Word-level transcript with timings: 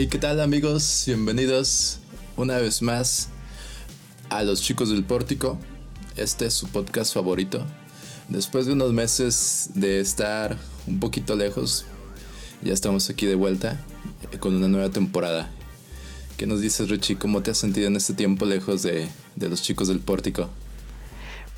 Hey, 0.00 0.06
¿qué 0.06 0.16
tal 0.16 0.40
amigos? 0.40 1.02
Bienvenidos 1.04 1.98
una 2.38 2.56
vez 2.56 2.80
más 2.80 3.28
a 4.30 4.42
Los 4.44 4.62
Chicos 4.62 4.88
del 4.88 5.04
Pórtico. 5.04 5.58
Este 6.16 6.46
es 6.46 6.54
su 6.54 6.68
podcast 6.68 7.12
favorito. 7.12 7.66
Después 8.30 8.64
de 8.64 8.72
unos 8.72 8.94
meses 8.94 9.68
de 9.74 10.00
estar 10.00 10.56
un 10.86 11.00
poquito 11.00 11.36
lejos, 11.36 11.84
ya 12.62 12.72
estamos 12.72 13.10
aquí 13.10 13.26
de 13.26 13.34
vuelta 13.34 13.78
con 14.38 14.56
una 14.56 14.68
nueva 14.68 14.88
temporada. 14.88 15.50
¿Qué 16.38 16.46
nos 16.46 16.62
dices, 16.62 16.88
Richie? 16.88 17.18
¿Cómo 17.18 17.42
te 17.42 17.50
has 17.50 17.58
sentido 17.58 17.86
en 17.88 17.96
este 17.96 18.14
tiempo 18.14 18.46
lejos 18.46 18.80
de, 18.80 19.06
de 19.36 19.48
los 19.50 19.60
chicos 19.60 19.88
del 19.88 20.00
pórtico? 20.00 20.48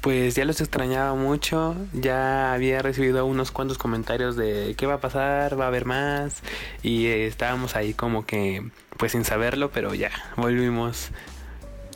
Pues 0.03 0.35
ya 0.35 0.45
los 0.45 0.61
extrañaba 0.61 1.15
mucho, 1.15 1.77
ya 1.93 2.53
había 2.53 2.83
recibido 2.83 3.25
unos 3.25 3.53
cuantos 3.53 3.79
comentarios 3.79 4.35
de 4.35 4.75
qué 4.77 4.87
va 4.87 4.95
a 4.95 5.01
pasar, 5.01 5.59
va 5.59 5.67
a 5.67 5.69
haber 5.69 5.87
más 5.87 6.43
y 6.83 7.07
eh, 7.07 7.29
estábamos 7.29 7.77
ahí 7.77 7.95
como 7.95 8.27
que 8.27 8.69
pues 8.99 9.13
sin 9.13 9.25
saberlo, 9.25 9.71
pero 9.71 9.95
ya 9.95 10.11
volvimos. 10.37 11.11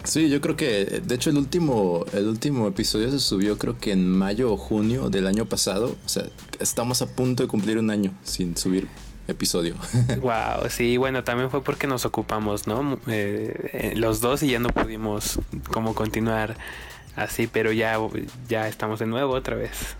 Sí, 0.04 0.28
yo 0.28 0.40
creo 0.40 0.56
que 0.56 1.02
de 1.04 1.14
hecho 1.16 1.30
el 1.30 1.36
último 1.36 2.04
el 2.12 2.28
último 2.28 2.68
episodio 2.68 3.10
se 3.10 3.18
subió 3.18 3.58
creo 3.58 3.76
que 3.76 3.90
en 3.90 4.08
mayo 4.08 4.52
o 4.52 4.56
junio 4.56 5.10
del 5.10 5.26
año 5.26 5.46
pasado, 5.46 5.96
o 6.04 6.08
sea, 6.08 6.26
estamos 6.60 7.02
a 7.02 7.06
punto 7.06 7.42
de 7.42 7.48
cumplir 7.48 7.76
un 7.76 7.90
año 7.90 8.12
sin 8.22 8.56
subir 8.56 8.86
episodio. 9.26 9.74
wow, 10.20 10.68
sí, 10.70 10.96
bueno, 10.96 11.24
también 11.24 11.50
fue 11.50 11.64
porque 11.64 11.88
nos 11.88 12.04
ocupamos, 12.04 12.68
¿no? 12.68 13.00
Eh, 13.08 13.70
eh, 13.72 13.92
los 13.96 14.20
dos 14.20 14.44
y 14.44 14.50
ya 14.50 14.60
no 14.60 14.68
pudimos 14.68 15.40
como 15.72 15.94
continuar 15.96 16.56
así, 17.16 17.46
pero 17.46 17.72
ya, 17.72 17.98
ya 18.48 18.68
estamos 18.68 19.00
de 19.00 19.06
nuevo 19.06 19.32
otra 19.32 19.56
vez. 19.56 19.96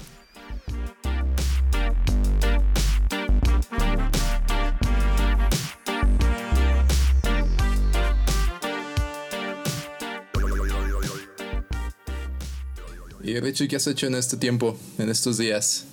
Y 13.27 13.41
Richie, 13.41 13.67
¿qué 13.67 13.75
has 13.75 13.87
hecho 13.89 14.07
en 14.07 14.15
este 14.15 14.37
tiempo, 14.37 14.79
en 14.99 15.11
estos 15.11 15.37
días? 15.37 15.89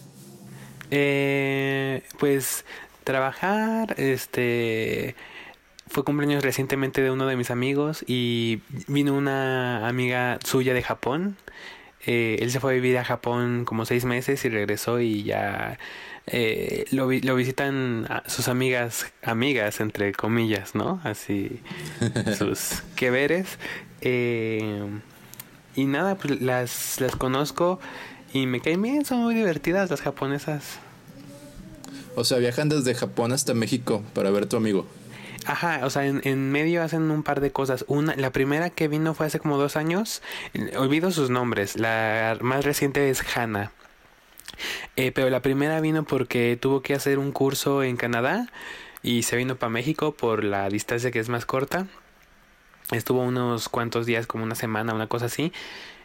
Eh, 0.91 2.03
pues 2.19 2.63
trabajar, 3.03 3.95
este 3.97 5.15
fue 5.93 6.03
cumpleaños 6.03 6.43
recientemente 6.43 7.03
de 7.03 7.11
uno 7.11 7.27
de 7.27 7.35
mis 7.35 7.51
amigos 7.51 8.03
y 8.07 8.61
vino 8.87 9.13
una 9.13 9.87
amiga 9.87 10.39
suya 10.43 10.73
de 10.73 10.81
Japón. 10.81 11.37
Eh, 12.07 12.37
él 12.41 12.49
se 12.49 12.59
fue 12.59 12.71
a 12.71 12.73
vivir 12.73 12.97
a 12.97 13.05
Japón 13.05 13.63
como 13.63 13.85
seis 13.85 14.03
meses 14.03 14.43
y 14.43 14.49
regresó 14.49 14.99
y 14.99 15.21
ya 15.21 15.77
eh, 16.25 16.85
lo, 16.89 17.11
lo, 17.11 17.35
visitan 17.35 18.07
sus 18.25 18.47
amigas, 18.47 19.13
amigas 19.21 19.79
entre 19.81 20.13
comillas, 20.13 20.73
¿no? 20.73 20.99
Así, 21.03 21.61
sus 22.39 22.81
que 22.95 23.11
veres. 23.11 23.59
Eh, 24.01 24.83
y 25.75 25.85
nada, 25.85 26.15
pues 26.15 26.41
las, 26.41 26.99
las 27.01 27.15
conozco 27.15 27.79
y 28.33 28.47
me 28.47 28.61
caen 28.61 28.81
bien, 28.81 29.05
son 29.05 29.19
muy 29.19 29.35
divertidas 29.35 29.91
las 29.91 30.01
japonesas. 30.01 30.79
O 32.15 32.23
sea, 32.23 32.39
viajan 32.39 32.67
desde 32.67 32.95
Japón 32.95 33.31
hasta 33.31 33.53
México 33.53 34.01
para 34.13 34.31
ver 34.31 34.43
a 34.43 34.49
tu 34.49 34.57
amigo. 34.57 34.87
Ajá, 35.45 35.81
o 35.83 35.89
sea, 35.89 36.05
en, 36.05 36.51
medio 36.51 36.83
hacen 36.83 37.09
un 37.11 37.23
par 37.23 37.41
de 37.41 37.51
cosas. 37.51 37.85
Una, 37.87 38.15
la 38.15 38.31
primera 38.31 38.69
que 38.69 38.87
vino 38.87 39.13
fue 39.13 39.25
hace 39.25 39.39
como 39.39 39.57
dos 39.57 39.75
años. 39.75 40.21
Olvido 40.77 41.11
sus 41.11 41.29
nombres. 41.29 41.77
La 41.77 42.37
más 42.41 42.65
reciente 42.65 43.09
es 43.09 43.23
Hannah. 43.35 43.71
Eh, 44.95 45.11
pero 45.11 45.29
la 45.29 45.41
primera 45.41 45.81
vino 45.81 46.03
porque 46.03 46.57
tuvo 46.59 46.81
que 46.81 46.93
hacer 46.93 47.19
un 47.19 47.31
curso 47.31 47.83
en 47.83 47.97
Canadá 47.97 48.47
y 49.01 49.23
se 49.23 49.35
vino 49.35 49.55
para 49.55 49.71
México 49.71 50.13
por 50.13 50.43
la 50.43 50.69
distancia 50.69 51.11
que 51.11 51.19
es 51.19 51.29
más 51.29 51.45
corta. 51.45 51.87
Estuvo 52.91 53.21
unos 53.21 53.69
cuantos 53.69 54.05
días, 54.05 54.27
como 54.27 54.43
una 54.43 54.55
semana, 54.55 54.93
una 54.93 55.07
cosa 55.07 55.25
así 55.25 55.51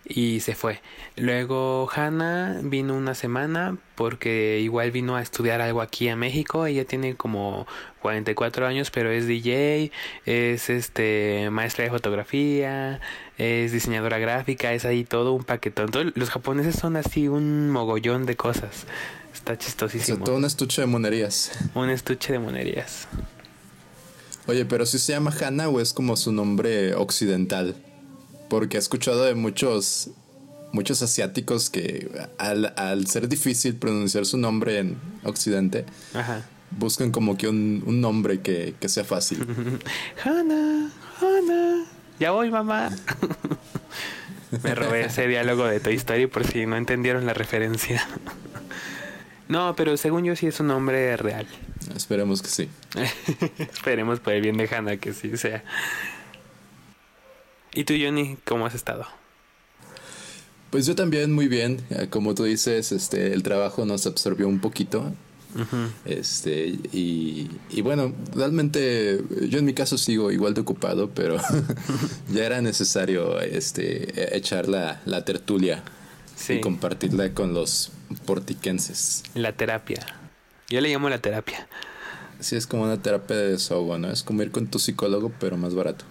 y 0.04 0.40
se 0.40 0.54
fue. 0.54 0.80
Luego 1.16 1.88
Hannah 1.94 2.60
vino 2.62 2.94
una 2.94 3.14
semana 3.14 3.76
porque 3.94 4.60
igual 4.60 4.90
vino 4.90 5.16
a 5.16 5.22
estudiar 5.22 5.60
algo 5.60 5.82
aquí 5.82 6.08
a 6.08 6.16
México. 6.16 6.66
Ella 6.66 6.84
tiene 6.84 7.16
como 7.16 7.66
44 8.00 8.66
años, 8.66 8.90
pero 8.90 9.10
es 9.10 9.26
DJ, 9.26 9.90
es 10.24 10.70
este 10.70 11.48
maestra 11.50 11.84
de 11.84 11.90
fotografía, 11.90 13.00
es 13.36 13.72
diseñadora 13.72 14.18
gráfica, 14.18 14.72
es 14.72 14.84
ahí 14.84 15.04
todo 15.04 15.32
un 15.32 15.44
paquetón. 15.44 15.90
los 16.14 16.30
japoneses 16.30 16.76
son 16.76 16.96
así 16.96 17.28
un 17.28 17.70
mogollón 17.70 18.26
de 18.26 18.36
cosas. 18.36 18.86
Está 19.34 19.58
chistosísimo. 19.58 20.24
todo 20.24 20.36
un 20.36 20.44
estuche 20.44 20.80
de 20.80 20.86
monerías. 20.86 21.52
Un 21.74 21.90
estuche 21.90 22.32
de 22.32 22.38
monerías. 22.38 23.08
Oye, 24.46 24.64
pero 24.64 24.86
si 24.86 24.98
se 24.98 25.12
llama 25.12 25.32
Hannah 25.38 25.68
o 25.68 25.80
es 25.80 25.92
como 25.92 26.16
su 26.16 26.32
nombre 26.32 26.94
occidental 26.94 27.76
porque 28.48 28.76
he 28.76 28.80
escuchado 28.80 29.24
de 29.24 29.34
muchos 29.34 30.10
muchos 30.72 31.02
asiáticos 31.02 31.70
que 31.70 32.10
al, 32.38 33.06
ser 33.06 33.28
difícil 33.28 33.76
pronunciar 33.76 34.26
su 34.26 34.38
nombre 34.38 34.78
en 34.78 34.98
Occidente, 35.24 35.84
buscan 36.70 37.10
como 37.10 37.36
que 37.36 37.48
un, 37.48 38.00
nombre 38.00 38.40
que, 38.40 38.74
sea 38.86 39.04
fácil. 39.04 39.46
Hannah, 40.24 40.90
Hannah, 41.20 41.84
ya 42.18 42.30
voy 42.32 42.50
mamá. 42.50 42.90
Me 44.62 44.74
robé 44.74 45.04
ese 45.04 45.26
diálogo 45.26 45.66
de 45.66 45.78
Toy 45.78 45.94
Story 45.96 46.26
por 46.26 46.46
si 46.46 46.64
no 46.64 46.76
entendieron 46.76 47.26
la 47.26 47.34
referencia. 47.34 48.06
No, 49.48 49.74
pero 49.74 49.96
según 49.96 50.24
yo 50.24 50.36
sí 50.36 50.46
es 50.46 50.60
un 50.60 50.66
nombre 50.66 51.16
real. 51.16 51.46
Esperemos 51.96 52.42
que 52.42 52.48
sí. 52.48 52.68
Esperemos 53.58 54.20
por 54.20 54.34
el 54.34 54.42
bien 54.42 54.58
de 54.58 54.68
Hannah 54.68 54.98
que 54.98 55.14
sí 55.14 55.38
sea. 55.38 55.64
¿Y 57.74 57.84
tú, 57.84 57.94
Johnny, 58.00 58.36
cómo 58.44 58.66
has 58.66 58.74
estado? 58.74 59.06
Pues 60.70 60.86
yo 60.86 60.94
también 60.94 61.32
muy 61.32 61.48
bien. 61.48 61.82
Como 62.10 62.34
tú 62.34 62.44
dices, 62.44 62.92
este, 62.92 63.32
el 63.32 63.42
trabajo 63.42 63.84
nos 63.84 64.06
absorbió 64.06 64.48
un 64.48 64.60
poquito. 64.60 65.12
Este, 66.04 66.66
y, 66.92 67.50
y, 67.70 67.80
bueno, 67.80 68.12
realmente 68.34 69.22
yo 69.48 69.58
en 69.58 69.64
mi 69.64 69.72
caso 69.72 69.96
sigo 69.96 70.30
igual 70.30 70.54
de 70.54 70.60
ocupado, 70.60 71.10
pero 71.10 71.38
ya 72.32 72.44
era 72.44 72.60
necesario 72.60 73.40
este, 73.40 74.36
echar 74.36 74.68
la, 74.68 75.00
la 75.06 75.24
tertulia 75.24 75.82
y 76.48 76.60
compartirla 76.60 77.32
con 77.32 77.54
los 77.54 77.90
portiquenses. 78.26 79.22
La 79.34 79.52
terapia. 79.52 80.06
Yo 80.68 80.80
le 80.80 80.90
llamo 80.90 81.08
la 81.08 81.18
terapia. 81.18 81.66
Sí, 82.40 82.54
es 82.54 82.66
como 82.66 82.84
una 82.84 83.02
terapia 83.02 83.36
de 83.36 83.52
desahogo, 83.52 83.98
¿no? 83.98 84.10
Es 84.10 84.22
como 84.22 84.42
ir 84.42 84.50
con 84.50 84.68
tu 84.68 84.78
psicólogo, 84.78 85.32
pero 85.40 85.56
más 85.56 85.74
barato. 85.74 86.04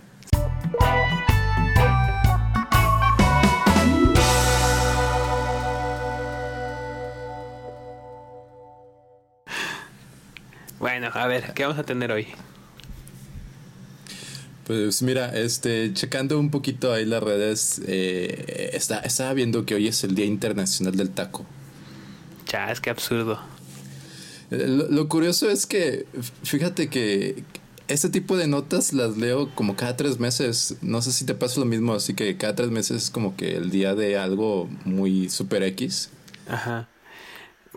Bueno, 11.00 11.14
a 11.14 11.28
ver, 11.28 11.54
¿qué 11.54 11.62
vamos 11.62 11.78
a 11.78 11.84
tener 11.84 12.12
hoy? 12.12 12.26
Pues 14.66 15.04
mira, 15.04 15.30
este, 15.38 15.94
checando 15.94 16.40
un 16.40 16.50
poquito 16.50 16.92
ahí 16.92 17.06
las 17.06 17.22
redes, 17.22 17.80
eh, 17.86 18.72
está, 18.74 19.02
estaba 19.02 19.32
viendo 19.34 19.64
que 19.64 19.76
hoy 19.76 19.88
es 19.88 20.04
el 20.04 20.16
Día 20.16 20.26
Internacional 20.26 20.98
del 20.98 21.12
Taco. 21.12 21.46
Ya, 22.48 22.72
es 22.72 22.82
que 22.82 22.90
absurdo. 22.90 23.40
Eh, 24.50 24.66
lo, 24.90 25.08
curioso 25.08 25.52
es 25.52 25.68
que, 25.68 26.08
fíjate 26.42 26.90
que 26.90 27.44
este 27.88 28.10
tipo 28.10 28.36
de 28.36 28.48
notas 28.48 28.92
las 28.92 29.18
leo 29.18 29.54
como 29.54 29.76
cada 29.76 29.96
tres 29.98 30.20
meses. 30.20 30.78
No 30.82 31.04
sé 31.04 31.12
si 31.12 31.26
te 31.26 31.36
pasa 31.36 31.60
lo 31.60 31.68
mismo, 31.68 31.94
así 31.94 32.16
que 32.16 32.38
cada 32.38 32.56
tres 32.56 32.72
meses 32.72 33.04
es 33.04 33.10
como 33.12 33.38
que 33.38 33.56
el 33.56 33.70
día 33.70 33.94
de 33.94 34.18
algo 34.18 34.68
muy 34.84 35.30
super 35.30 35.62
X. 35.62 36.10
Ajá. 36.50 36.90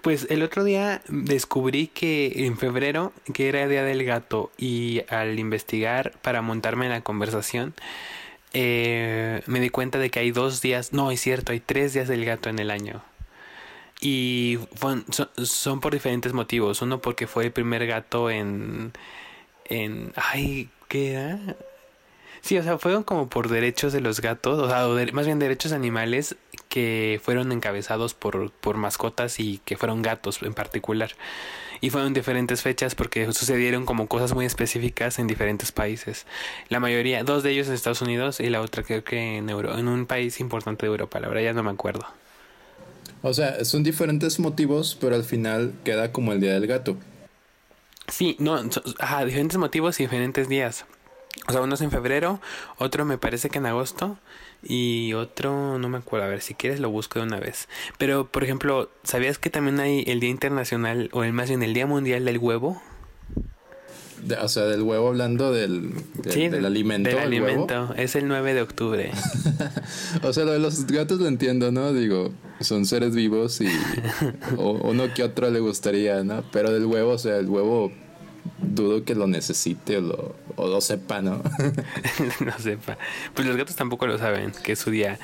Pues 0.02 0.26
el 0.30 0.42
otro 0.42 0.64
día 0.64 1.02
descubrí 1.08 1.88
que 1.88 2.46
en 2.46 2.56
febrero, 2.56 3.12
que 3.34 3.48
era 3.48 3.68
Día 3.68 3.84
del 3.84 4.04
Gato, 4.04 4.50
y 4.56 5.02
al 5.08 5.38
investigar 5.38 6.12
para 6.22 6.40
montarme 6.42 6.86
en 6.86 6.92
la 6.92 7.02
conversación, 7.02 7.74
eh, 8.52 9.42
me 9.46 9.60
di 9.60 9.70
cuenta 9.70 9.98
de 9.98 10.10
que 10.10 10.20
hay 10.20 10.30
dos 10.30 10.62
días, 10.62 10.92
no, 10.92 11.10
es 11.10 11.20
cierto, 11.20 11.52
hay 11.52 11.60
tres 11.60 11.92
días 11.92 12.08
del 12.08 12.24
gato 12.24 12.48
en 12.48 12.58
el 12.58 12.70
año. 12.70 13.02
Y 14.00 14.58
son, 15.42 15.80
por 15.80 15.92
diferentes 15.92 16.32
motivos. 16.32 16.80
Uno 16.82 17.00
porque 17.00 17.26
fue 17.26 17.44
el 17.46 17.52
primer 17.52 17.86
gato 17.86 18.30
en... 18.30 18.92
en 19.66 20.12
ay, 20.16 20.70
¿qué 20.88 21.12
era? 21.12 21.38
Sí, 22.42 22.56
o 22.58 22.62
sea, 22.62 22.78
fueron 22.78 23.02
como 23.02 23.28
por 23.28 23.48
derechos 23.48 23.92
de 23.92 24.00
los 24.00 24.20
gatos, 24.20 24.58
o 24.58 24.68
sea, 24.68 24.86
más 25.12 25.26
bien 25.26 25.38
derechos 25.38 25.72
animales 25.72 26.36
que 26.68 27.20
fueron 27.22 27.52
encabezados 27.52 28.14
por, 28.14 28.50
por 28.50 28.76
mascotas 28.76 29.40
y 29.40 29.58
que 29.64 29.76
fueron 29.76 30.02
gatos 30.02 30.42
en 30.42 30.54
particular. 30.54 31.10
Y 31.82 31.90
fueron 31.90 32.12
diferentes 32.12 32.62
fechas 32.62 32.94
porque 32.94 33.26
sucedieron 33.32 33.86
como 33.86 34.06
cosas 34.06 34.34
muy 34.34 34.44
específicas 34.44 35.18
en 35.18 35.26
diferentes 35.26 35.72
países. 35.72 36.26
La 36.68 36.78
mayoría, 36.78 37.24
dos 37.24 37.42
de 37.42 37.52
ellos 37.52 37.68
en 37.68 37.74
Estados 37.74 38.02
Unidos 38.02 38.40
y 38.40 38.50
la 38.50 38.60
otra 38.60 38.82
creo 38.82 39.02
que 39.02 39.38
en, 39.38 39.48
Euro, 39.48 39.78
en 39.78 39.88
un 39.88 40.06
país 40.06 40.40
importante 40.40 40.86
de 40.86 40.90
Europa, 40.90 41.20
la 41.20 41.28
verdad 41.28 41.42
ya 41.42 41.52
no 41.54 41.62
me 41.62 41.70
acuerdo. 41.70 42.06
O 43.22 43.34
sea, 43.34 43.64
son 43.64 43.82
diferentes 43.82 44.38
motivos, 44.38 44.96
pero 45.00 45.14
al 45.14 45.24
final 45.24 45.72
queda 45.84 46.12
como 46.12 46.32
el 46.32 46.40
Día 46.40 46.52
del 46.52 46.66
Gato. 46.66 46.96
Sí, 48.08 48.36
no, 48.38 48.60
ajá, 48.98 49.24
diferentes 49.24 49.58
motivos 49.58 50.00
y 50.00 50.04
diferentes 50.04 50.48
días. 50.48 50.84
O 51.48 51.52
sea, 51.52 51.62
uno 51.62 51.74
es 51.74 51.80
en 51.80 51.90
febrero, 51.90 52.40
otro 52.78 53.04
me 53.04 53.18
parece 53.18 53.48
que 53.50 53.58
en 53.58 53.66
agosto 53.66 54.18
y 54.62 55.14
otro 55.14 55.78
no 55.78 55.88
me 55.88 55.98
acuerdo. 55.98 56.26
A 56.26 56.28
ver, 56.28 56.42
si 56.42 56.54
quieres 56.54 56.80
lo 56.80 56.90
busco 56.90 57.18
de 57.18 57.26
una 57.26 57.40
vez. 57.40 57.68
Pero, 57.98 58.26
por 58.30 58.44
ejemplo, 58.44 58.90
¿sabías 59.02 59.38
que 59.38 59.50
también 59.50 59.80
hay 59.80 60.04
el 60.06 60.20
Día 60.20 60.30
Internacional 60.30 61.08
o 61.12 61.24
el 61.24 61.32
más 61.32 61.48
bien 61.48 61.62
el 61.62 61.74
Día 61.74 61.86
Mundial 61.86 62.24
del 62.24 62.38
Huevo? 62.38 62.80
o 64.42 64.48
sea, 64.48 64.64
del 64.64 64.82
huevo 64.82 65.08
hablando 65.08 65.52
del, 65.52 65.92
del, 66.22 66.64
alimento. 66.64 67.10
Del 67.10 67.18
alimento. 67.18 67.94
Es 67.96 68.16
el 68.16 68.28
9 68.28 68.54
de 68.54 68.62
octubre. 68.62 69.10
o 70.22 70.32
sea, 70.32 70.44
lo 70.44 70.52
de 70.52 70.58
los 70.58 70.86
gatos 70.86 71.20
lo 71.20 71.26
entiendo, 71.26 71.72
¿no? 71.72 71.92
Digo, 71.92 72.32
son 72.60 72.86
seres 72.86 73.14
vivos 73.14 73.60
y 73.60 73.68
o, 74.56 74.72
uno 74.72 75.12
que 75.14 75.22
otro 75.22 75.50
le 75.50 75.60
gustaría, 75.60 76.22
¿no? 76.22 76.44
Pero 76.52 76.72
del 76.72 76.86
huevo, 76.86 77.12
o 77.12 77.18
sea, 77.18 77.36
el 77.38 77.48
huevo 77.48 77.92
dudo 78.62 79.04
que 79.04 79.14
lo 79.14 79.26
necesite 79.26 79.98
o 79.98 80.00
lo, 80.00 80.36
o 80.56 80.68
lo 80.68 80.80
sepa, 80.80 81.22
¿no? 81.22 81.42
no 82.44 82.58
sepa. 82.58 82.98
Pues 83.34 83.46
los 83.46 83.56
gatos 83.56 83.76
tampoco 83.76 84.06
lo 84.06 84.18
saben, 84.18 84.52
que 84.62 84.72
es 84.72 84.78
su 84.78 84.90
día. 84.90 85.18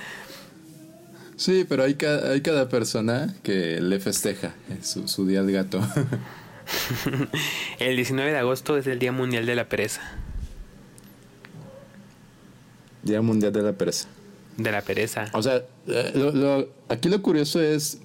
Sí, 1.36 1.66
pero 1.68 1.84
hay 1.84 1.94
cada, 1.94 2.32
hay 2.32 2.40
cada 2.40 2.68
persona 2.68 3.34
que 3.42 3.80
le 3.80 4.00
festeja 4.00 4.54
su, 4.82 5.06
su 5.06 5.26
día 5.26 5.40
al 5.40 5.52
gato. 5.52 5.80
el 7.78 7.96
19 7.96 8.32
de 8.32 8.38
agosto 8.38 8.76
es 8.76 8.86
el 8.86 8.98
Día 8.98 9.12
Mundial 9.12 9.46
de 9.46 9.54
la 9.54 9.68
Pereza. 9.68 10.00
Día 13.02 13.20
Mundial 13.22 13.52
de 13.52 13.62
la 13.62 13.72
Pereza. 13.72 14.08
De 14.56 14.72
la 14.72 14.80
pereza. 14.80 15.26
O 15.34 15.42
sea, 15.42 15.62
eh, 15.86 16.68
aquí 16.88 17.10
lo 17.10 17.20
curioso 17.20 17.60
es 17.60 18.00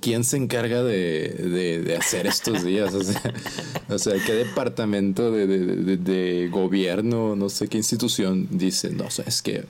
quién 0.00 0.24
se 0.24 0.36
encarga 0.36 0.82
de, 0.82 1.96
hacer 1.98 2.26
estos 2.26 2.64
días. 2.64 2.94
O 2.94 3.02
sea, 3.98 4.14
qué 4.26 4.34
departamento 4.34 5.30
de, 5.30 6.48
gobierno, 6.50 7.36
no 7.36 7.48
sé 7.48 7.68
qué 7.68 7.78
institución 7.78 8.48
dice, 8.50 8.90
no, 8.90 9.04
o 9.04 9.08
es 9.08 9.42
que 9.42 9.64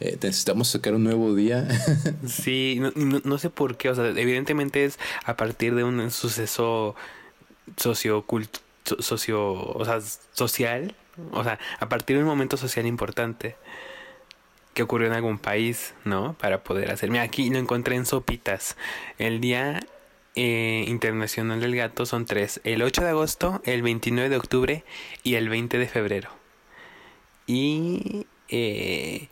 eh, 0.00 0.18
necesitamos 0.22 0.68
sacar 0.68 0.94
un 0.94 1.04
nuevo 1.04 1.34
día. 1.34 1.68
sí, 2.26 2.80
no, 2.94 3.38
sé 3.38 3.50
por 3.50 3.76
qué, 3.76 3.90
o 3.90 3.94
sea, 3.94 4.08
evidentemente 4.08 4.84
es 4.84 4.98
a 5.24 5.36
partir 5.36 5.74
de 5.74 5.84
un 5.84 6.10
suceso 6.10 6.94
socio, 7.76 8.24
socio 8.98 9.52
o 9.52 9.84
sea, 9.84 10.00
social, 10.32 10.94
o 11.32 11.44
sea, 11.44 11.58
a 11.78 11.88
partir 11.88 12.16
de 12.16 12.22
un 12.22 12.28
momento 12.28 12.56
social 12.56 12.86
importante 12.86 13.56
que 14.74 14.82
ocurrió 14.82 15.08
en 15.08 15.14
algún 15.14 15.38
país, 15.38 15.94
¿no? 16.04 16.34
Para 16.34 16.62
poder 16.62 16.90
hacer. 16.90 17.10
Mira, 17.10 17.24
aquí 17.24 17.50
lo 17.50 17.58
encontré 17.58 17.96
en 17.96 18.06
Sopitas. 18.06 18.76
El 19.18 19.40
Día 19.40 19.80
eh, 20.34 20.84
Internacional 20.88 21.60
del 21.60 21.76
Gato 21.76 22.06
son 22.06 22.24
tres. 22.24 22.60
El 22.64 22.82
8 22.82 23.02
de 23.02 23.10
agosto, 23.10 23.60
el 23.64 23.82
29 23.82 24.30
de 24.30 24.36
octubre 24.36 24.84
y 25.22 25.34
el 25.34 25.48
20 25.48 25.78
de 25.78 25.88
febrero. 25.88 26.30
Y 27.46 28.26
eh, 28.48 29.28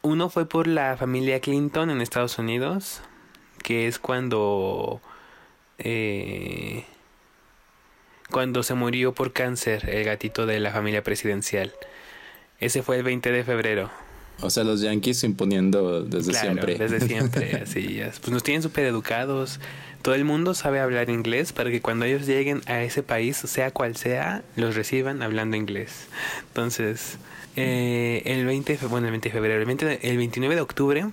uno 0.00 0.30
fue 0.30 0.48
por 0.48 0.66
la 0.66 0.96
familia 0.96 1.40
Clinton 1.40 1.90
en 1.90 2.00
Estados 2.00 2.38
Unidos, 2.38 3.02
que 3.62 3.86
es 3.88 3.98
cuando... 3.98 5.00
Eh, 5.78 6.84
cuando 8.30 8.62
se 8.62 8.74
murió 8.74 9.12
por 9.12 9.32
cáncer 9.32 9.90
el 9.90 10.04
gatito 10.04 10.46
de 10.46 10.58
la 10.58 10.70
familia 10.72 11.02
presidencial. 11.02 11.74
Ese 12.60 12.82
fue 12.82 12.96
el 12.96 13.02
20 13.02 13.30
de 13.30 13.44
febrero. 13.44 13.90
O 14.40 14.50
sea, 14.50 14.64
los 14.64 14.80
yankees 14.80 15.22
imponiendo 15.24 16.02
desde 16.02 16.34
siempre. 16.34 16.76
Desde 16.76 17.00
siempre, 17.06 17.62
así 17.62 18.00
es. 18.00 18.18
Pues 18.18 18.32
nos 18.32 18.42
tienen 18.42 18.62
súper 18.62 18.86
educados. 18.86 19.60
Todo 20.02 20.14
el 20.14 20.24
mundo 20.24 20.54
sabe 20.54 20.80
hablar 20.80 21.10
inglés 21.10 21.52
para 21.52 21.70
que 21.70 21.80
cuando 21.80 22.04
ellos 22.04 22.26
lleguen 22.26 22.60
a 22.66 22.82
ese 22.82 23.04
país, 23.04 23.36
sea 23.36 23.70
cual 23.70 23.96
sea, 23.96 24.42
los 24.56 24.74
reciban 24.74 25.22
hablando 25.22 25.56
inglés. 25.56 26.06
Entonces, 26.48 27.18
eh, 27.54 28.22
el 28.24 28.44
20 28.44 28.78
de, 28.78 28.86
bueno, 28.88 29.06
el 29.06 29.12
20 29.12 29.28
de 29.28 29.32
febrero, 29.32 29.60
el, 29.60 29.66
20 29.66 30.00
el 30.02 30.16
29 30.16 30.54
de 30.56 30.60
octubre 30.60 31.06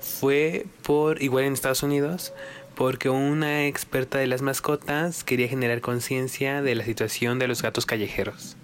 fue 0.00 0.66
por, 0.82 1.22
igual 1.22 1.44
en 1.44 1.52
Estados 1.52 1.84
Unidos, 1.84 2.32
porque 2.74 3.08
una 3.08 3.66
experta 3.66 4.18
de 4.18 4.26
las 4.26 4.42
mascotas 4.42 5.22
quería 5.22 5.46
generar 5.46 5.80
conciencia 5.80 6.60
de 6.60 6.74
la 6.74 6.84
situación 6.84 7.38
de 7.38 7.46
los 7.46 7.62
gatos 7.62 7.86
callejeros. 7.86 8.56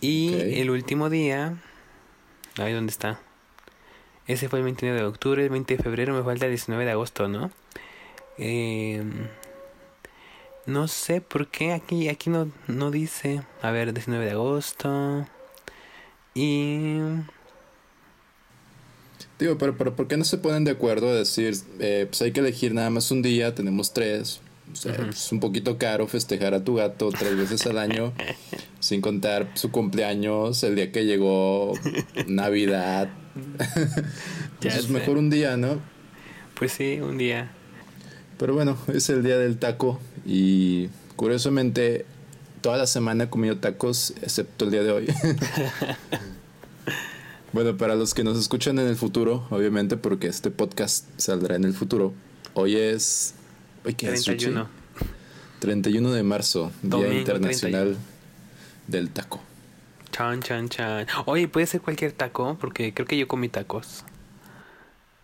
Y 0.00 0.32
el 0.58 0.70
último 0.70 1.10
día 1.10 1.56
Ay, 2.60 2.74
¿dónde 2.74 2.90
está? 2.90 3.18
Ese 4.26 4.48
fue 4.50 4.58
el 4.58 4.64
29 4.66 5.00
de 5.00 5.06
octubre, 5.06 5.42
el 5.42 5.48
20 5.48 5.76
de 5.78 5.82
febrero, 5.82 6.14
me 6.14 6.22
falta 6.22 6.44
el 6.44 6.52
19 6.52 6.84
de 6.84 6.90
agosto, 6.90 7.26
¿no? 7.26 7.50
Em, 8.36 9.28
no 10.66 10.86
sé 10.86 11.22
por 11.22 11.48
qué 11.48 11.72
aquí, 11.72 12.08
aquí 12.08 12.28
no, 12.28 12.50
no 12.68 12.90
dice. 12.90 13.42
A 13.62 13.70
ver, 13.70 13.94
19 13.94 14.26
de 14.26 14.30
agosto. 14.32 15.26
Y... 16.34 16.98
Digo, 19.38 19.56
pero, 19.56 19.76
pero 19.78 19.96
¿por 19.96 20.06
qué 20.06 20.18
no 20.18 20.24
se 20.24 20.36
ponen 20.36 20.64
de 20.64 20.72
acuerdo 20.72 21.08
a 21.08 21.14
decir, 21.14 21.54
eh, 21.78 22.06
pues 22.08 22.20
hay 22.20 22.32
que 22.32 22.40
elegir 22.40 22.74
nada 22.74 22.90
más 22.90 23.10
un 23.10 23.22
día, 23.22 23.54
tenemos 23.54 23.94
tres, 23.94 24.42
o 24.72 24.76
sea, 24.76 24.94
es 25.08 25.32
un 25.32 25.40
poquito 25.40 25.78
caro 25.78 26.06
festejar 26.06 26.54
a 26.54 26.64
tu 26.64 26.76
gato 26.76 27.10
tres 27.10 27.36
veces 27.36 27.66
al 27.66 27.78
año, 27.78 28.12
sin 28.80 29.00
contar 29.00 29.50
su 29.54 29.70
cumpleaños, 29.70 30.62
el 30.62 30.76
día 30.76 30.92
que 30.92 31.04
llegó, 31.04 31.74
Navidad. 32.26 33.10
ya 34.60 34.70
es 34.70 34.88
mejor 34.88 35.18
un 35.18 35.30
día, 35.30 35.56
¿no? 35.56 35.80
Pues 36.54 36.72
sí, 36.72 37.00
un 37.00 37.18
día. 37.18 37.52
Pero 38.38 38.54
bueno, 38.54 38.78
es 38.92 39.10
el 39.10 39.22
día 39.22 39.38
del 39.38 39.58
taco 39.58 40.00
y 40.24 40.88
curiosamente 41.16 42.06
toda 42.60 42.76
la 42.76 42.86
semana 42.86 43.24
he 43.24 43.30
comido 43.30 43.58
tacos, 43.58 44.14
excepto 44.22 44.64
el 44.64 44.70
día 44.70 44.82
de 44.82 44.92
hoy. 44.92 45.06
bueno, 47.52 47.76
para 47.76 47.94
los 47.94 48.14
que 48.14 48.24
nos 48.24 48.38
escuchan 48.38 48.78
en 48.78 48.86
el 48.86 48.96
futuro, 48.96 49.46
obviamente 49.50 49.96
porque 49.96 50.26
este 50.26 50.50
podcast 50.50 51.06
saldrá 51.16 51.56
en 51.56 51.64
el 51.64 51.74
futuro, 51.74 52.12
hoy 52.54 52.76
es 52.76 53.34
31. 53.82 54.68
31 55.60 56.12
de 56.12 56.22
marzo, 56.22 56.72
Día 56.82 57.12
Internacional 57.12 57.96
del 58.86 59.10
Taco. 59.10 59.40
Chan, 60.10 60.42
chan, 60.42 60.68
chan. 60.68 61.06
Oye, 61.26 61.48
puede 61.48 61.66
ser 61.66 61.80
cualquier 61.80 62.12
taco, 62.12 62.56
porque 62.60 62.92
creo 62.92 63.06
que 63.06 63.16
yo 63.16 63.28
comí 63.28 63.48
tacos. 63.48 64.04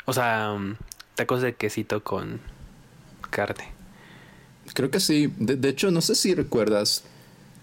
O 0.05 0.13
sea, 0.13 0.57
tacos 1.15 1.43
de 1.43 1.55
quesito 1.55 2.05
con 2.05 2.41
carne. 3.31 3.73
Creo 4.75 4.91
que 4.91 5.01
sí. 5.01 5.33
De, 5.39 5.69
hecho, 5.69 5.91
no 5.91 6.01
sé 6.01 6.15
si 6.15 6.35
recuerdas 6.35 7.05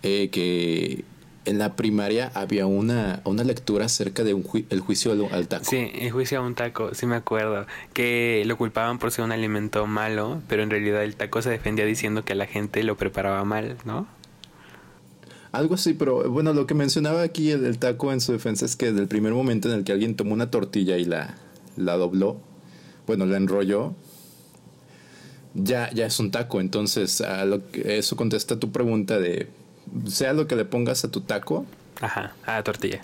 eh, 0.03 0.29
que 0.29 1.05
en 1.45 1.57
la 1.59 1.75
primaria 1.75 2.31
había 2.33 2.65
una, 2.65 3.21
una 3.25 3.43
lectura 3.43 3.85
acerca 3.85 4.23
de 4.23 4.31
el 4.69 4.79
juicio 4.79 5.11
al, 5.31 5.47
taco. 5.47 5.65
Sí, 5.65 5.91
el 5.93 6.11
juicio 6.11 6.39
a 6.39 6.41
un 6.41 6.55
taco, 6.55 6.93
sí 6.93 7.05
me 7.05 7.15
acuerdo. 7.15 7.65
Que 7.93 8.43
lo 8.45 8.57
culpaban 8.57 8.99
por 8.99 9.11
ser 9.11 9.25
un 9.25 9.31
alimento 9.31 9.85
malo, 9.87 10.41
pero 10.47 10.63
en 10.63 10.69
realidad 10.69 11.03
el 11.03 11.15
taco 11.15 11.41
se 11.41 11.49
defendía 11.49 11.85
diciendo 11.85 12.23
que 12.23 12.35
la 12.35 12.45
gente 12.45 12.83
lo 12.83 12.97
preparaba 12.97 13.43
mal, 13.43 13.77
¿no? 13.85 14.07
Algo 15.51 15.75
así, 15.75 15.93
pero 15.93 16.29
bueno, 16.31 16.53
lo 16.53 16.65
que 16.65 16.73
mencionaba 16.73 17.21
aquí 17.21 17.51
el, 17.51 17.77
taco 17.77 18.11
en 18.11 18.21
su 18.21 18.31
defensa 18.31 18.65
es 18.65 18.75
que 18.75 18.87
desde 18.87 19.01
el 19.01 19.07
primer 19.07 19.33
momento 19.33 19.69
en 19.69 19.75
el 19.75 19.83
que 19.83 19.91
alguien 19.91 20.15
tomó 20.15 20.33
una 20.33 20.49
tortilla 20.49 20.97
y 20.97 21.05
la, 21.05 21.35
la 21.77 21.95
dobló, 21.95 22.37
bueno, 23.05 23.25
la 23.27 23.37
enrolló, 23.37 23.93
ya, 25.53 25.91
ya 25.91 26.07
es 26.07 26.19
un 26.19 26.31
taco. 26.31 26.59
Entonces, 26.59 27.21
a 27.21 27.45
lo 27.45 27.69
que, 27.69 27.99
eso 27.99 28.15
contesta 28.15 28.59
tu 28.59 28.71
pregunta 28.71 29.19
de 29.19 29.47
sea 30.07 30.33
lo 30.33 30.47
que 30.47 30.55
le 30.55 30.65
pongas 30.65 31.03
a 31.05 31.11
tu 31.11 31.21
taco. 31.21 31.65
Ajá, 32.01 32.33
a 32.45 32.53
la 32.53 32.63
tortilla. 32.63 33.01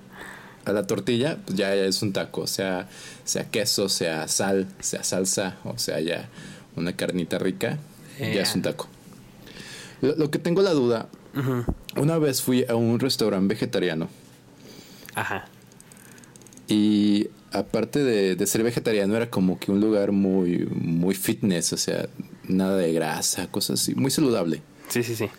A 0.65 0.71
la 0.71 0.85
tortilla, 0.85 1.37
pues 1.45 1.57
ya, 1.57 1.73
es 1.73 2.01
un 2.01 2.13
taco. 2.13 2.47
Sea, 2.47 2.87
sea 3.23 3.45
queso, 3.49 3.89
sea 3.89 4.27
sal, 4.27 4.67
sea 4.79 5.03
salsa, 5.03 5.57
o 5.63 5.77
sea 5.77 5.99
ya 5.99 6.29
una 6.75 6.95
carnita 6.95 7.37
rica, 7.37 7.77
ya 8.19 8.41
es 8.41 8.55
un 8.55 8.61
taco. 8.61 8.87
Lo, 10.01 10.31
que 10.31 10.39
tengo 10.39 10.61
la 10.61 10.71
duda, 10.71 11.07
una 11.95 12.17
vez 12.17 12.41
fui 12.41 12.65
a 12.67 12.75
un 12.75 12.99
restaurante 12.99 13.53
vegetariano. 13.53 14.09
Ajá. 15.15 15.45
Y 16.67 17.29
aparte 17.51 18.03
de, 18.03 18.35
de, 18.35 18.47
ser 18.47 18.63
vegetariano, 18.63 19.15
era 19.15 19.29
como 19.29 19.59
que 19.59 19.71
un 19.71 19.81
lugar 19.81 20.11
muy, 20.11 20.67
muy 20.71 21.15
fitness, 21.15 21.73
o 21.73 21.77
sea, 21.77 22.07
nada 22.47 22.77
de 22.77 22.93
grasa, 22.93 23.47
cosas 23.47 23.81
así, 23.81 23.95
muy 23.95 24.11
saludable. 24.11 24.61
Sí, 24.87 25.03
sí, 25.03 25.15
sí. 25.15 25.29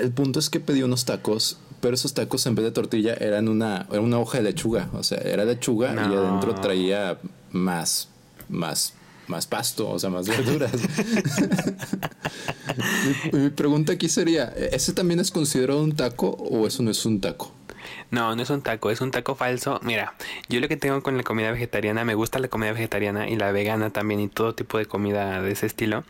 El 0.00 0.12
punto 0.12 0.38
es 0.38 0.50
que 0.50 0.60
pedí 0.60 0.82
unos 0.82 1.04
tacos, 1.04 1.58
pero 1.80 1.94
esos 1.94 2.14
tacos 2.14 2.46
en 2.46 2.54
vez 2.54 2.64
de 2.64 2.70
tortilla 2.70 3.14
eran 3.14 3.48
una, 3.48 3.86
era 3.90 4.00
una 4.00 4.18
hoja 4.18 4.38
de 4.38 4.44
lechuga. 4.44 4.88
O 4.92 5.02
sea, 5.02 5.18
era 5.18 5.44
lechuga 5.44 5.94
y 5.94 6.14
adentro 6.14 6.54
traía 6.54 7.18
más, 7.52 8.08
más, 8.48 8.94
más 9.28 9.46
pasto, 9.46 9.90
o 9.90 9.98
sea, 9.98 10.10
más 10.10 10.28
verduras. 10.28 10.72
mi, 13.32 13.50
pregunta 13.50 13.92
aquí 13.92 14.08
sería, 14.08 14.52
¿ese 14.72 14.92
también 14.92 15.20
es 15.20 15.30
considerado 15.30 15.82
un 15.82 15.94
taco 15.94 16.28
o 16.28 16.66
eso 16.66 16.82
no 16.82 16.90
es 16.90 17.04
un 17.06 17.20
taco? 17.20 17.52
No, 18.10 18.34
no 18.34 18.42
es 18.42 18.50
un 18.50 18.62
taco, 18.62 18.90
es 18.90 19.00
un 19.00 19.10
taco 19.10 19.34
falso. 19.34 19.80
Mira, 19.82 20.14
yo 20.48 20.60
lo 20.60 20.68
que 20.68 20.76
tengo 20.76 21.02
con 21.02 21.16
la 21.16 21.22
comida 21.22 21.50
vegetariana, 21.50 22.04
me 22.04 22.14
gusta 22.14 22.38
la 22.38 22.48
comida 22.48 22.72
vegetariana 22.72 23.28
y 23.28 23.36
la 23.36 23.52
vegana 23.52 23.90
también 23.90 24.20
y 24.20 24.28
todo 24.28 24.54
tipo 24.54 24.78
de 24.78 24.86
comida 24.86 25.42
de 25.42 25.52
ese 25.52 25.66
estilo 25.66 26.04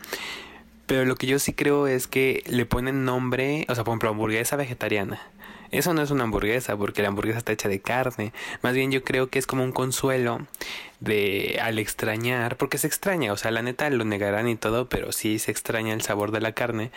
Pero 0.87 1.05
lo 1.05 1.15
que 1.15 1.27
yo 1.27 1.37
sí 1.37 1.53
creo 1.53 1.85
es 1.85 2.07
que 2.07 2.43
le 2.47 2.65
ponen 2.65 3.05
nombre, 3.05 3.65
o 3.69 3.75
sea, 3.75 3.83
por 3.83 3.91
ejemplo, 3.91 4.09
hamburguesa 4.09 4.55
vegetariana. 4.55 5.21
Eso 5.69 5.93
no 5.93 6.01
es 6.01 6.11
una 6.11 6.23
hamburguesa, 6.23 6.77
porque 6.77 7.01
la 7.01 7.09
hamburguesa 7.09 7.39
está 7.39 7.51
hecha 7.51 7.67
de 7.67 7.81
carne. 7.81 8.31
Más 8.61 8.73
bien 8.73 8.91
yo 8.91 9.03
creo 9.03 9.29
que 9.29 9.37
es 9.37 9.45
como 9.45 9.63
un 9.63 9.73
consuelo 9.73 10.47
de 11.01 11.59
al 11.61 11.77
extrañar, 11.77 12.55
porque 12.55 12.77
se 12.77 12.87
extraña, 12.87 13.33
o 13.33 13.37
sea, 13.37 13.51
la 13.51 13.61
neta 13.61 13.89
lo 13.89 14.05
negarán 14.05 14.47
y 14.47 14.55
todo, 14.55 14.87
pero 14.87 15.11
sí 15.11 15.39
se 15.39 15.51
extraña 15.51 15.93
el 15.93 16.01
sabor 16.01 16.31
de 16.31 16.39
la 16.41 16.53
carne. 16.53 16.91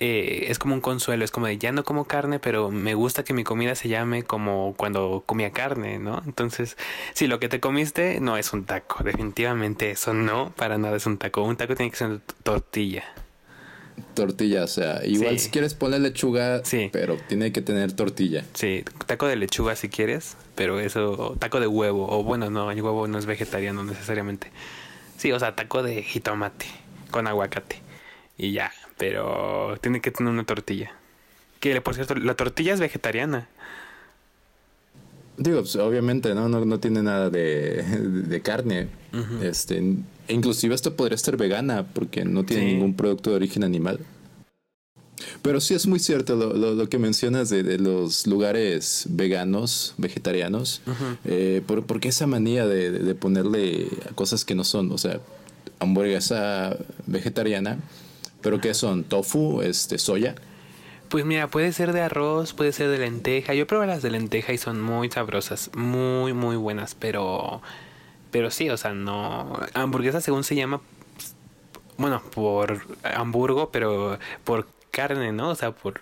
Eh, 0.00 0.46
es 0.48 0.60
como 0.60 0.74
un 0.74 0.80
consuelo, 0.80 1.24
es 1.24 1.32
como 1.32 1.48
de 1.48 1.58
ya 1.58 1.72
no 1.72 1.82
como 1.82 2.04
carne, 2.04 2.38
pero 2.38 2.70
me 2.70 2.94
gusta 2.94 3.24
que 3.24 3.32
mi 3.32 3.42
comida 3.42 3.74
se 3.74 3.88
llame 3.88 4.22
como 4.22 4.74
cuando 4.76 5.24
comía 5.26 5.50
carne, 5.50 5.98
¿no? 5.98 6.22
Entonces, 6.24 6.76
si 7.14 7.26
lo 7.26 7.40
que 7.40 7.48
te 7.48 7.58
comiste 7.58 8.20
no 8.20 8.36
es 8.36 8.52
un 8.52 8.64
taco, 8.64 9.02
definitivamente 9.02 9.90
eso 9.90 10.14
no, 10.14 10.52
para 10.56 10.78
nada 10.78 10.96
es 10.96 11.06
un 11.06 11.18
taco. 11.18 11.42
Un 11.42 11.56
taco 11.56 11.74
tiene 11.74 11.90
que 11.90 11.96
ser 11.96 12.20
tortilla. 12.44 13.02
Tortilla, 14.14 14.62
o 14.62 14.68
sea, 14.68 15.04
igual 15.04 15.40
si 15.40 15.50
quieres 15.50 15.74
poner 15.74 16.00
lechuga, 16.00 16.64
sí. 16.64 16.90
pero 16.92 17.16
tiene 17.28 17.50
que 17.50 17.60
tener 17.60 17.92
tortilla. 17.92 18.44
Sí, 18.54 18.84
taco 19.06 19.26
de 19.26 19.34
lechuga 19.34 19.74
si 19.74 19.88
quieres, 19.88 20.36
pero 20.54 20.78
eso, 20.78 21.36
taco 21.40 21.58
de 21.58 21.66
huevo, 21.66 22.06
o 22.08 22.22
bueno, 22.22 22.50
no, 22.50 22.70
el 22.70 22.80
huevo 22.80 23.08
no 23.08 23.18
es 23.18 23.26
vegetariano 23.26 23.82
necesariamente. 23.82 24.52
Sí, 25.16 25.32
o 25.32 25.40
sea, 25.40 25.56
taco 25.56 25.82
de 25.82 26.04
jitomate 26.04 26.66
con 27.10 27.26
aguacate 27.26 27.87
y 28.38 28.52
ya, 28.52 28.72
pero 28.96 29.76
tiene 29.80 30.00
que 30.00 30.12
tener 30.12 30.32
una 30.32 30.44
tortilla. 30.44 30.92
Que 31.60 31.80
por 31.80 31.94
cierto, 31.94 32.14
la 32.14 32.34
tortilla 32.34 32.72
es 32.72 32.80
vegetariana. 32.80 33.48
Digo, 35.36 35.60
pues, 35.60 35.76
obviamente, 35.76 36.34
¿no? 36.34 36.48
¿no? 36.48 36.64
No, 36.64 36.80
tiene 36.80 37.02
nada 37.02 37.30
de, 37.30 37.82
de 37.82 38.40
carne. 38.40 38.88
Este, 39.42 39.96
inclusive 40.28 40.74
esto 40.74 40.94
podría 40.94 41.18
ser 41.18 41.36
vegana 41.36 41.86
porque 41.86 42.24
no 42.24 42.44
tiene 42.44 42.72
ningún 42.72 42.94
producto 42.94 43.30
de 43.30 43.36
origen 43.36 43.64
animal. 43.64 44.00
Pero 45.42 45.60
sí 45.60 45.74
es 45.74 45.86
muy 45.86 45.98
cierto 45.98 46.36
lo, 46.36 46.74
lo, 46.74 46.88
que 46.88 46.98
mencionas 46.98 47.48
de, 47.48 47.62
de, 47.62 47.78
los 47.78 48.26
lugares 48.26 49.06
veganos, 49.08 49.94
vegetarianos, 49.96 50.80
eh, 51.24 51.62
por, 51.66 51.84
porque 51.84 52.08
esa 52.08 52.26
manía 52.26 52.66
de, 52.66 52.90
de, 52.90 53.14
ponerle 53.14 53.88
cosas 54.14 54.44
que 54.44 54.54
no 54.54 54.64
son, 54.64 54.92
o 54.92 54.98
sea, 54.98 55.20
hamburguesa 55.80 56.76
vegetariana, 57.06 57.78
pero 58.42 58.60
que 58.60 58.74
son 58.74 59.04
tofu, 59.04 59.62
este, 59.62 59.98
soya. 59.98 60.34
Pues 61.08 61.24
mira, 61.24 61.48
puede 61.48 61.72
ser 61.72 61.92
de 61.92 62.02
arroz, 62.02 62.52
puede 62.52 62.72
ser 62.72 62.90
de 62.90 62.98
lenteja. 62.98 63.54
Yo 63.54 63.66
probé 63.66 63.86
las 63.86 64.02
de 64.02 64.10
lenteja 64.10 64.52
y 64.52 64.58
son 64.58 64.80
muy 64.80 65.10
sabrosas, 65.10 65.70
muy, 65.74 66.34
muy 66.34 66.56
buenas, 66.56 66.94
pero 66.94 67.62
pero 68.30 68.50
sí, 68.50 68.68
o 68.70 68.76
sea, 68.76 68.92
no. 68.92 69.58
Hamburguesa 69.74 70.20
según 70.20 70.44
se 70.44 70.54
llama. 70.54 70.80
Bueno, 71.96 72.22
por 72.34 72.80
hamburgo, 73.02 73.70
pero 73.72 74.18
por 74.44 74.68
carne, 74.90 75.32
¿no? 75.32 75.50
O 75.50 75.54
sea, 75.54 75.72
por. 75.72 76.00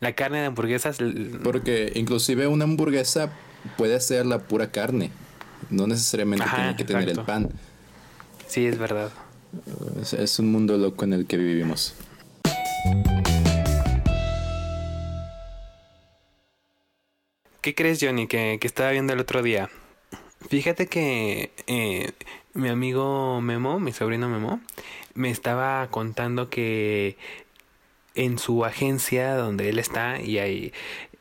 La 0.00 0.14
carne 0.14 0.40
de 0.40 0.46
hamburguesas. 0.46 0.98
Porque 1.42 1.92
inclusive 1.94 2.46
una 2.46 2.64
hamburguesa 2.64 3.32
puede 3.76 3.98
ser 4.00 4.26
la 4.26 4.38
pura 4.40 4.70
carne. 4.70 5.10
No 5.70 5.86
necesariamente 5.86 6.44
tiene 6.54 6.76
que 6.76 6.84
tener 6.84 7.08
el 7.08 7.20
pan. 7.20 7.50
Sí, 8.46 8.66
es 8.66 8.78
verdad. 8.78 9.10
Es, 10.00 10.38
un 10.38 10.52
mundo 10.52 10.76
loco 10.76 11.04
en 11.04 11.12
el 11.12 11.26
que 11.26 11.36
vivimos. 11.36 11.94
¿Qué 17.60 17.74
crees, 17.74 17.98
Johnny, 18.00 18.26
que, 18.26 18.58
que 18.60 18.66
estaba 18.66 18.90
viendo 18.90 19.12
el 19.12 19.20
otro 19.20 19.42
día? 19.42 19.70
Fíjate 20.48 20.86
que 20.86 21.50
eh, 21.66 22.12
mi 22.52 22.68
amigo 22.68 23.40
Memo, 23.40 23.80
mi 23.80 23.92
sobrino 23.92 24.28
Memo, 24.28 24.60
me 25.14 25.30
estaba 25.30 25.88
contando 25.90 26.50
que 26.50 27.16
en 28.14 28.38
su 28.38 28.64
agencia 28.64 29.34
donde 29.34 29.70
él 29.70 29.78
está 29.78 30.20
y 30.20 30.38
ahí 30.38 30.72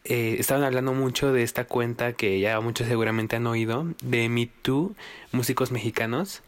eh, 0.06 0.36
estaban 0.40 0.64
hablando 0.64 0.94
mucho 0.94 1.32
de 1.32 1.44
esta 1.44 1.66
cuenta 1.66 2.14
que 2.14 2.40
ya 2.40 2.60
muchos 2.60 2.88
seguramente 2.88 3.38
han 3.38 3.48
oído 3.48 3.88
de 4.04 4.28
Me 4.28 4.48
Too, 4.62 4.96
músicos 5.32 5.72
mexicanos. 5.72 6.44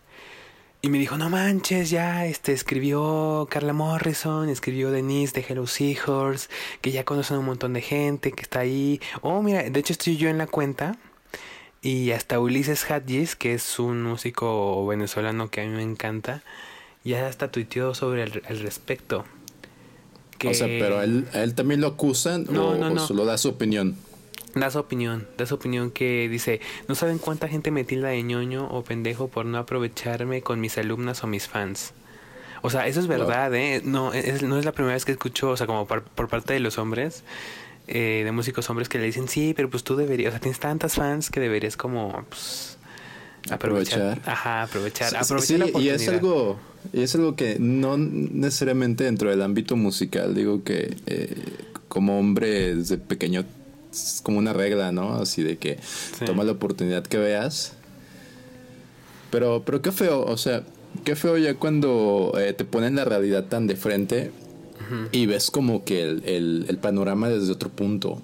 Y 0.86 0.90
me 0.92 1.00
dijo, 1.00 1.18
no 1.18 1.32
manches, 1.32 1.90
ya 1.90 2.28
este 2.28 2.54
escribió 2.54 3.48
Carla 3.50 3.74
Morrison, 3.74 4.50
escribió 4.50 4.92
Denise 4.92 5.34
de 5.34 5.44
Hello 5.50 5.66
Seahorse, 5.66 6.48
que 6.82 6.92
ya 6.92 7.04
conocen 7.04 7.40
un 7.40 7.46
montón 7.46 7.74
de 7.74 7.82
gente 7.82 8.32
que 8.34 8.44
está 8.44 8.60
ahí. 8.60 9.02
Oh, 9.24 9.42
mira, 9.42 9.64
de 9.64 9.80
hecho 9.80 9.94
estoy 9.94 10.16
yo 10.18 10.30
en 10.30 10.38
la 10.38 10.46
cuenta 10.46 10.96
y 11.82 12.12
hasta 12.12 12.40
Ulises 12.40 12.86
Hadjis, 12.88 13.36
que 13.36 13.56
es 13.56 13.80
un 13.80 14.04
músico 14.04 14.86
venezolano 14.86 15.50
que 15.50 15.62
a 15.62 15.66
mí 15.66 15.72
me 15.72 15.82
encanta, 15.82 16.44
ya 17.04 17.28
hasta 17.28 17.50
tuiteó 17.50 17.96
sobre 17.96 18.22
el, 18.22 18.32
respecto. 18.32 19.26
O 20.48 20.54
sea, 20.54 20.68
pero 20.68 21.02
él, 21.02 21.28
él 21.34 21.56
también 21.56 21.82
lo 21.82 21.88
acusan 21.88 22.46
o, 22.56 23.00
solo 23.00 23.26
da 23.26 23.40
su 23.40 23.50
opinión. 23.50 23.98
Da 24.56 24.72
su 24.72 24.80
opinión, 24.80 25.28
da 25.38 25.46
su 25.46 25.56
opinión 25.56 25.92
que 25.92 26.30
dice, 26.30 26.62
no 26.88 26.96
saben 26.96 27.18
cuánta 27.18 27.48
gente 27.48 27.72
me 27.72 27.84
tilda 27.84 28.08
de 28.08 28.24
ñoño 28.24 28.68
o 28.72 28.84
pendejo 28.84 29.28
por 29.28 29.46
no 29.46 29.58
aprovecharme 29.58 30.42
con 30.42 30.62
mis 30.62 30.78
alumnas 30.78 31.24
o 31.24 31.28
mis 31.28 31.48
fans. 31.48 31.94
O 32.62 32.70
sea, 32.70 32.88
eso 32.88 33.00
es 33.00 33.08
verdad, 33.08 33.54
¿eh? 33.54 33.82
No 33.84 34.14
es, 34.14 34.42
no 34.42 34.58
es 34.58 34.66
la 34.66 34.72
primera 34.72 34.96
vez 34.96 35.06
que 35.06 35.12
escucho, 35.12 35.52
o 35.52 35.58
sea, 35.58 35.68
como 35.68 35.86
por 35.86 36.30
parte 36.30 36.54
de 36.54 36.62
los 36.62 36.78
hombres, 36.78 37.24
eh, 37.88 38.24
de 38.26 38.32
músicos 38.32 38.68
hombres 38.72 38.90
que 38.90 38.98
le 38.98 39.06
dicen, 39.06 39.28
sí, 39.28 39.54
pero 39.56 39.70
pues 39.70 39.84
tú 39.84 39.96
deberías, 39.96 40.30
o 40.30 40.32
sea, 40.32 40.40
tienes 40.40 40.60
tantas 40.60 40.96
fans 40.96 41.30
que 41.30 41.40
deberías 41.40 41.78
como 41.78 42.26
pues, 42.30 42.80
aprovechar. 43.52 44.20
Ajá, 44.26 44.64
aprovechar. 44.64 45.16
aprovechar 45.16 45.70
y 45.80 45.90
es 45.90 46.08
algo, 46.08 46.58
y 46.94 47.02
es 47.02 47.14
algo 47.14 47.36
que 47.36 47.58
no 47.60 47.98
necesariamente 47.98 49.04
dentro 49.04 49.30
del 49.30 49.44
ámbito 49.44 49.76
musical, 49.76 50.34
digo 50.34 50.64
que 50.64 50.98
eh, 51.06 51.36
como 51.88 52.18
hombre 52.18 52.76
desde 52.76 52.98
pequeño 52.98 53.46
es 54.04 54.22
como 54.22 54.40
una 54.40 54.54
regla, 54.54 54.92
¿no? 54.92 55.16
Así 55.16 55.44
de 55.44 55.58
que 55.58 55.80
toma 56.26 56.44
la 56.44 56.54
oportunidad 56.54 57.04
que 57.04 57.18
veas. 57.18 57.74
Pero, 59.32 59.64
pero 59.66 59.82
qué 59.82 59.92
feo, 59.92 60.24
o 60.24 60.38
sea, 60.38 60.64
qué 61.04 61.16
feo 61.16 61.38
ya 61.38 61.56
cuando 61.56 62.34
eh, 62.38 62.54
te 62.54 62.66
ponen 62.66 62.96
la 62.96 63.06
realidad 63.06 63.46
tan 63.46 63.68
de 63.68 63.76
frente 63.76 64.32
y 65.12 65.26
ves 65.26 65.50
como 65.50 65.84
que 65.84 66.04
el, 66.04 66.78
panorama 66.82 67.30
desde 67.30 67.52
otro 67.52 67.70
punto. 67.70 68.22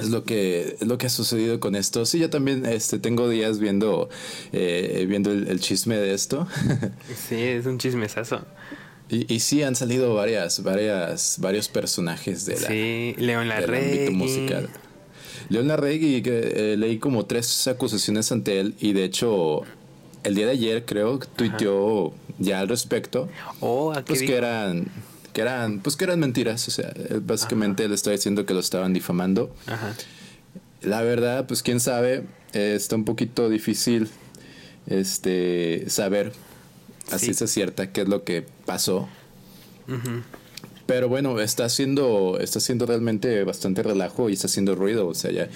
Es 0.00 0.10
lo 0.10 0.24
que 0.24 0.76
es 0.78 0.86
lo 0.86 0.98
que 0.98 1.06
ha 1.06 1.10
sucedido 1.10 1.58
con 1.58 1.74
esto. 1.74 2.04
Sí, 2.04 2.18
yo 2.18 2.28
también 2.28 2.66
este, 2.66 2.98
tengo 2.98 3.28
días 3.28 3.58
viendo, 3.58 4.10
eh, 4.52 5.06
viendo 5.08 5.32
el, 5.32 5.58
chisme 5.60 5.96
de 5.96 6.12
esto. 6.12 6.46
sí, 7.28 7.36
es 7.36 7.66
un 7.66 7.78
chismesazo. 7.78 8.42
Y, 9.08 9.32
y 9.32 9.40
sí, 9.40 9.62
han 9.62 9.76
salido 9.76 10.14
varias, 10.14 10.62
varias, 10.62 11.36
varios 11.38 11.68
personajes 11.68 12.44
de 12.44 12.60
la, 12.60 12.68
sí, 12.68 13.14
León 13.18 13.48
Larregui. 13.48 14.10
musical. 14.10 14.68
León 15.48 15.68
Larregui, 15.68 16.22
que 16.22 16.72
eh, 16.72 16.76
leí 16.76 16.98
como 16.98 17.24
tres 17.24 17.68
acusaciones 17.68 18.32
ante 18.32 18.58
él 18.58 18.74
y 18.80 18.94
de 18.94 19.04
hecho 19.04 19.62
el 20.24 20.34
día 20.34 20.46
de 20.46 20.52
ayer 20.52 20.84
creo 20.84 21.20
que 21.20 21.28
tuiteó 21.28 22.12
ya 22.38 22.60
al 22.60 22.68
respecto. 22.68 23.28
Oh, 23.60 23.94
pues 24.04 24.22
que 24.22 24.36
eran 24.36 24.90
que 25.32 25.42
eran, 25.42 25.80
pues 25.80 25.96
que 25.96 26.04
eran 26.04 26.18
mentiras. 26.18 26.66
O 26.66 26.70
sea, 26.70 26.92
básicamente 27.20 27.84
él 27.84 27.92
está 27.92 28.10
diciendo 28.10 28.46
que 28.46 28.54
lo 28.54 28.60
estaban 28.60 28.92
difamando. 28.92 29.54
Ajá. 29.66 29.94
La 30.82 31.02
verdad, 31.02 31.46
pues 31.46 31.62
quién 31.62 31.78
sabe, 31.78 32.24
eh, 32.54 32.74
está 32.74 32.96
un 32.96 33.04
poquito 33.04 33.48
difícil 33.48 34.08
este 34.86 35.84
saber 35.88 36.32
así 37.10 37.34
se 37.34 37.46
cierta 37.46 37.92
qué 37.92 38.02
es 38.02 38.08
lo 38.08 38.24
que 38.24 38.44
pasó. 38.64 39.08
Pero 40.86 41.08
bueno, 41.08 41.40
está 41.40 41.64
haciendo, 41.64 42.38
está 42.40 42.60
haciendo 42.60 42.86
realmente 42.86 43.42
bastante 43.42 43.82
relajo 43.82 44.30
y 44.30 44.34
está 44.34 44.46
haciendo 44.46 44.76
ruido. 44.76 45.08
O 45.08 45.14
sea, 45.14 45.32
ya 45.32 45.48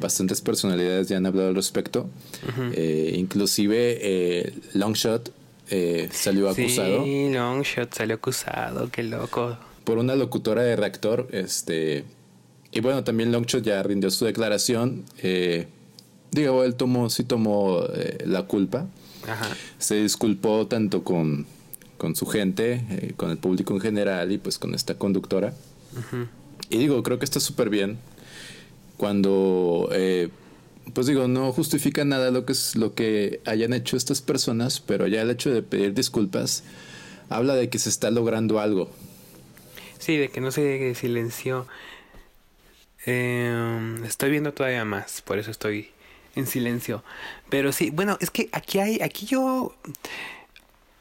bastantes 0.00 0.40
personalidades 0.40 1.08
ya 1.08 1.18
han 1.18 1.26
hablado 1.26 1.48
al 1.48 1.54
respecto. 1.54 2.08
Eh, 2.72 3.14
inclusive 3.16 3.98
eh, 4.00 4.54
Longshot 4.72 5.30
eh, 5.68 6.08
salió 6.10 6.48
acusado. 6.48 7.04
Sí, 7.04 7.30
Longshot 7.30 7.92
salió 7.92 8.16
acusado, 8.16 8.90
qué 8.90 9.02
loco. 9.02 9.58
Por 9.84 9.98
una 9.98 10.16
locutora 10.16 10.62
de 10.62 10.76
reactor, 10.76 11.28
este. 11.32 12.04
Y 12.72 12.80
bueno, 12.80 13.04
también 13.04 13.30
Longshot 13.30 13.62
ya 13.62 13.82
rindió 13.82 14.10
su 14.10 14.24
declaración. 14.24 15.04
Eh, 15.22 15.66
digo, 16.30 16.64
él 16.64 16.76
tomó, 16.76 17.10
sí 17.10 17.24
tomó 17.24 17.84
la 18.24 18.44
culpa. 18.44 18.86
Ajá. 19.26 19.48
Se 19.78 19.96
disculpó 20.02 20.66
tanto 20.66 21.04
con, 21.04 21.46
con 21.96 22.14
su 22.16 22.26
gente, 22.26 22.84
eh, 22.90 23.12
con 23.16 23.30
el 23.30 23.38
público 23.38 23.74
en 23.74 23.80
general 23.80 24.32
y 24.32 24.38
pues 24.38 24.58
con 24.58 24.74
esta 24.74 24.94
conductora. 24.94 25.54
Y 26.70 26.78
digo, 26.78 27.02
creo 27.02 27.18
que 27.18 27.24
está 27.24 27.40
súper 27.40 27.70
bien 27.70 27.98
cuando 28.96 29.88
pues 30.92 31.06
digo, 31.06 31.28
no 31.28 31.52
justifica 31.52 32.04
nada 32.04 32.30
lo 32.30 32.44
que 32.44 32.52
es 32.52 32.76
lo 32.76 32.94
que 32.94 33.40
hayan 33.44 33.72
hecho 33.72 33.96
estas 33.96 34.20
personas, 34.20 34.80
pero 34.80 35.06
ya 35.06 35.22
el 35.22 35.30
hecho 35.30 35.50
de 35.50 35.62
pedir 35.62 35.94
disculpas 35.94 36.64
habla 37.28 37.54
de 37.54 37.68
que 37.68 37.78
se 37.78 37.88
está 37.88 38.10
logrando 38.10 38.60
algo. 38.60 38.90
Sí, 39.98 40.16
de 40.16 40.28
que 40.28 40.40
no 40.40 40.50
se 40.50 40.94
silenció. 40.94 41.66
Eh, 43.06 43.96
estoy 44.06 44.30
viendo 44.30 44.52
todavía 44.52 44.84
más, 44.84 45.22
por 45.22 45.38
eso 45.38 45.50
estoy 45.50 45.90
en 46.34 46.46
silencio. 46.46 47.02
Pero 47.48 47.72
sí, 47.72 47.90
bueno, 47.90 48.16
es 48.20 48.30
que 48.30 48.48
aquí 48.52 48.78
hay, 48.78 49.00
aquí 49.00 49.26
yo 49.26 49.74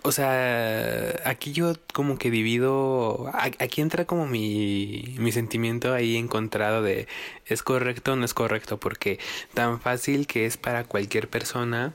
o 0.08 0.12
sea, 0.14 1.20
aquí 1.26 1.52
yo 1.52 1.74
como 1.94 2.18
que 2.18 2.32
divido, 2.32 3.30
aquí 3.34 3.82
entra 3.82 4.06
como 4.06 4.26
mi, 4.26 5.16
mi 5.20 5.34
sentimiento 5.34 5.94
ahí 5.94 6.16
encontrado 6.16 6.82
de 6.82 7.08
es 7.46 7.62
correcto 7.62 8.14
o 8.14 8.16
no 8.16 8.24
es 8.24 8.34
correcto, 8.34 8.78
porque 8.78 9.20
tan 9.54 9.82
fácil 9.82 10.26
que 10.26 10.46
es 10.46 10.56
para 10.56 10.86
cualquier 10.86 11.28
persona 11.28 11.94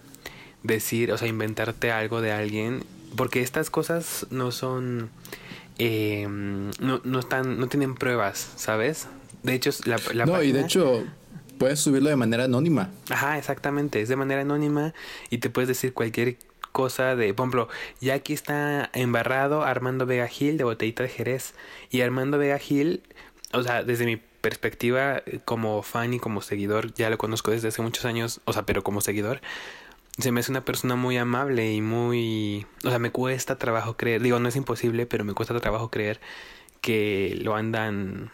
decir, 0.62 1.10
o 1.10 1.16
sea, 1.16 1.26
inventarte 1.26 1.90
algo 1.90 2.20
de 2.20 2.32
alguien, 2.32 2.84
porque 3.16 3.40
estas 3.40 3.70
cosas 3.70 4.26
no 4.30 4.52
son, 4.52 5.08
eh, 5.78 6.26
no, 6.28 7.00
no 7.02 7.18
están, 7.18 7.58
no 7.58 7.68
tienen 7.68 7.94
pruebas, 7.94 8.52
¿sabes? 8.56 9.08
De 9.42 9.54
hecho, 9.54 9.70
la, 9.86 9.98
la 10.12 10.26
No, 10.26 10.42
y 10.42 10.52
de 10.52 10.60
hecho, 10.60 11.04
puedes 11.62 11.78
subirlo 11.78 12.10
de 12.10 12.16
manera 12.16 12.44
anónima. 12.44 12.90
Ajá, 13.08 13.38
exactamente, 13.38 14.00
es 14.00 14.08
de 14.08 14.16
manera 14.16 14.40
anónima 14.40 14.94
y 15.30 15.38
te 15.38 15.48
puedes 15.48 15.68
decir 15.68 15.94
cualquier 15.94 16.36
cosa 16.72 17.14
de, 17.14 17.32
por 17.34 17.44
ejemplo, 17.44 17.68
ya 18.00 18.14
aquí 18.14 18.32
está 18.32 18.90
embarrado 18.94 19.62
Armando 19.62 20.04
Vega 20.04 20.26
Gil 20.26 20.58
de 20.58 20.64
Botellita 20.64 21.04
de 21.04 21.08
Jerez. 21.08 21.54
Y 21.88 22.00
Armando 22.00 22.36
Vega 22.36 22.58
Gil, 22.58 23.04
o 23.52 23.62
sea, 23.62 23.84
desde 23.84 24.06
mi 24.06 24.16
perspectiva 24.16 25.22
como 25.44 25.82
fan 25.82 26.14
y 26.14 26.18
como 26.18 26.42
seguidor, 26.42 26.94
ya 26.94 27.10
lo 27.10 27.16
conozco 27.16 27.52
desde 27.52 27.68
hace 27.68 27.80
muchos 27.80 28.06
años, 28.06 28.40
o 28.44 28.52
sea, 28.52 28.66
pero 28.66 28.82
como 28.82 29.00
seguidor, 29.00 29.40
se 30.18 30.32
me 30.32 30.40
hace 30.40 30.50
una 30.50 30.64
persona 30.64 30.96
muy 30.96 31.16
amable 31.16 31.72
y 31.72 31.80
muy... 31.80 32.66
O 32.84 32.88
sea, 32.88 32.98
me 32.98 33.12
cuesta 33.12 33.56
trabajo 33.56 33.96
creer, 33.96 34.20
digo, 34.20 34.40
no 34.40 34.48
es 34.48 34.56
imposible, 34.56 35.06
pero 35.06 35.22
me 35.22 35.32
cuesta 35.32 35.56
trabajo 35.60 35.92
creer 35.92 36.20
que 36.80 37.38
lo 37.40 37.54
andan... 37.54 38.32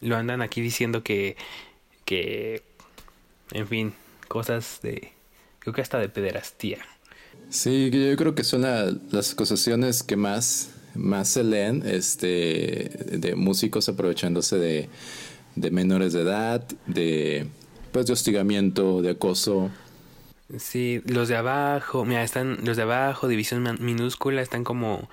Lo 0.00 0.16
andan 0.16 0.42
aquí 0.42 0.60
diciendo 0.60 1.04
que... 1.04 1.36
que... 2.12 2.62
En 3.52 3.66
fin, 3.66 3.94
cosas 4.28 4.80
de... 4.82 5.12
Creo 5.60 5.72
que 5.72 5.80
hasta 5.80 5.98
de 5.98 6.08
pederastía. 6.08 6.78
Sí, 7.48 7.90
yo 7.90 8.16
creo 8.16 8.34
que 8.34 8.44
son 8.44 8.62
las 8.62 9.32
acusaciones 9.32 10.02
que 10.02 10.16
más, 10.16 10.70
más 10.94 11.28
se 11.28 11.44
leen 11.44 11.82
este, 11.86 12.90
de 13.12 13.34
músicos 13.34 13.88
aprovechándose 13.88 14.56
de, 14.56 14.88
de 15.54 15.70
menores 15.70 16.12
de 16.12 16.22
edad, 16.22 16.66
de, 16.86 17.46
pues, 17.92 18.06
de 18.06 18.12
hostigamiento, 18.12 19.02
de 19.02 19.10
acoso. 19.10 19.70
Sí, 20.58 21.00
los 21.06 21.28
de 21.28 21.36
abajo, 21.36 22.04
mira, 22.04 22.22
están 22.24 22.58
los 22.64 22.76
de 22.76 22.82
abajo, 22.82 23.28
división 23.28 23.78
minúscula, 23.80 24.42
están 24.42 24.64
como 24.64 25.08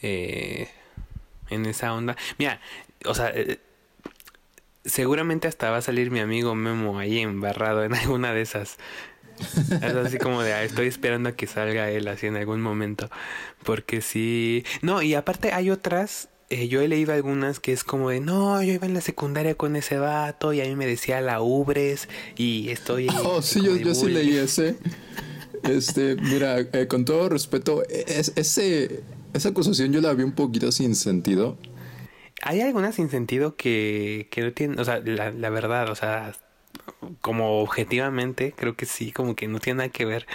eh, 0.00 0.68
en 1.50 1.66
esa 1.66 1.92
onda. 1.92 2.16
Mira, 2.38 2.60
o 3.04 3.14
sea, 3.14 3.30
eh, 3.34 3.58
seguramente 4.88 5.48
hasta 5.48 5.70
va 5.70 5.78
a 5.78 5.82
salir 5.82 6.10
mi 6.10 6.20
amigo 6.20 6.54
Memo 6.54 6.98
ahí 6.98 7.18
embarrado 7.18 7.84
en 7.84 7.94
alguna 7.94 8.32
de 8.32 8.42
esas. 8.42 8.78
Es 9.70 9.94
así 9.94 10.18
como 10.18 10.42
de, 10.42 10.52
ah, 10.52 10.64
estoy 10.64 10.88
esperando 10.88 11.28
a 11.28 11.32
que 11.32 11.46
salga 11.46 11.90
él 11.90 12.08
así 12.08 12.26
en 12.26 12.36
algún 12.36 12.60
momento. 12.60 13.08
Porque 13.62 14.00
sí. 14.00 14.64
No, 14.82 15.00
y 15.00 15.14
aparte 15.14 15.52
hay 15.52 15.70
otras. 15.70 16.28
Eh, 16.50 16.68
yo 16.68 16.80
he 16.80 16.88
leído 16.88 17.12
algunas 17.12 17.60
que 17.60 17.72
es 17.72 17.84
como 17.84 18.08
de, 18.08 18.20
no, 18.20 18.62
yo 18.62 18.72
iba 18.72 18.86
en 18.86 18.94
la 18.94 19.02
secundaria 19.02 19.54
con 19.54 19.76
ese 19.76 19.98
vato 19.98 20.54
y 20.54 20.62
a 20.62 20.64
mí 20.64 20.74
me 20.76 20.86
decía 20.86 21.20
la 21.20 21.42
ubres 21.42 22.08
y 22.36 22.70
estoy... 22.70 23.06
Oh, 23.22 23.42
sí, 23.42 23.62
yo, 23.62 23.76
yo 23.76 23.94
sí 23.94 24.06
leí 24.06 24.34
ese. 24.34 24.76
Este, 25.62 26.16
mira, 26.16 26.60
eh, 26.60 26.86
con 26.88 27.04
todo 27.04 27.28
respeto, 27.28 27.82
es, 27.88 28.32
ese, 28.36 29.02
esa 29.34 29.50
acusación 29.50 29.92
yo 29.92 30.00
la 30.00 30.14
vi 30.14 30.22
un 30.22 30.32
poquito 30.32 30.72
sin 30.72 30.94
sentido. 30.94 31.58
Hay 32.42 32.60
algunas 32.60 32.94
sin 32.94 33.10
sentido 33.10 33.56
que, 33.56 34.28
que 34.30 34.42
no 34.42 34.52
tienen, 34.52 34.78
o 34.78 34.84
sea, 34.84 35.00
la, 35.00 35.30
la 35.30 35.50
verdad, 35.50 35.90
o 35.90 35.94
sea, 35.94 36.32
como 37.20 37.60
objetivamente, 37.60 38.54
creo 38.56 38.76
que 38.76 38.86
sí, 38.86 39.12
como 39.12 39.34
que 39.34 39.48
no 39.48 39.58
tiene 39.58 39.78
nada 39.78 39.88
que 39.88 40.04
ver. 40.04 40.26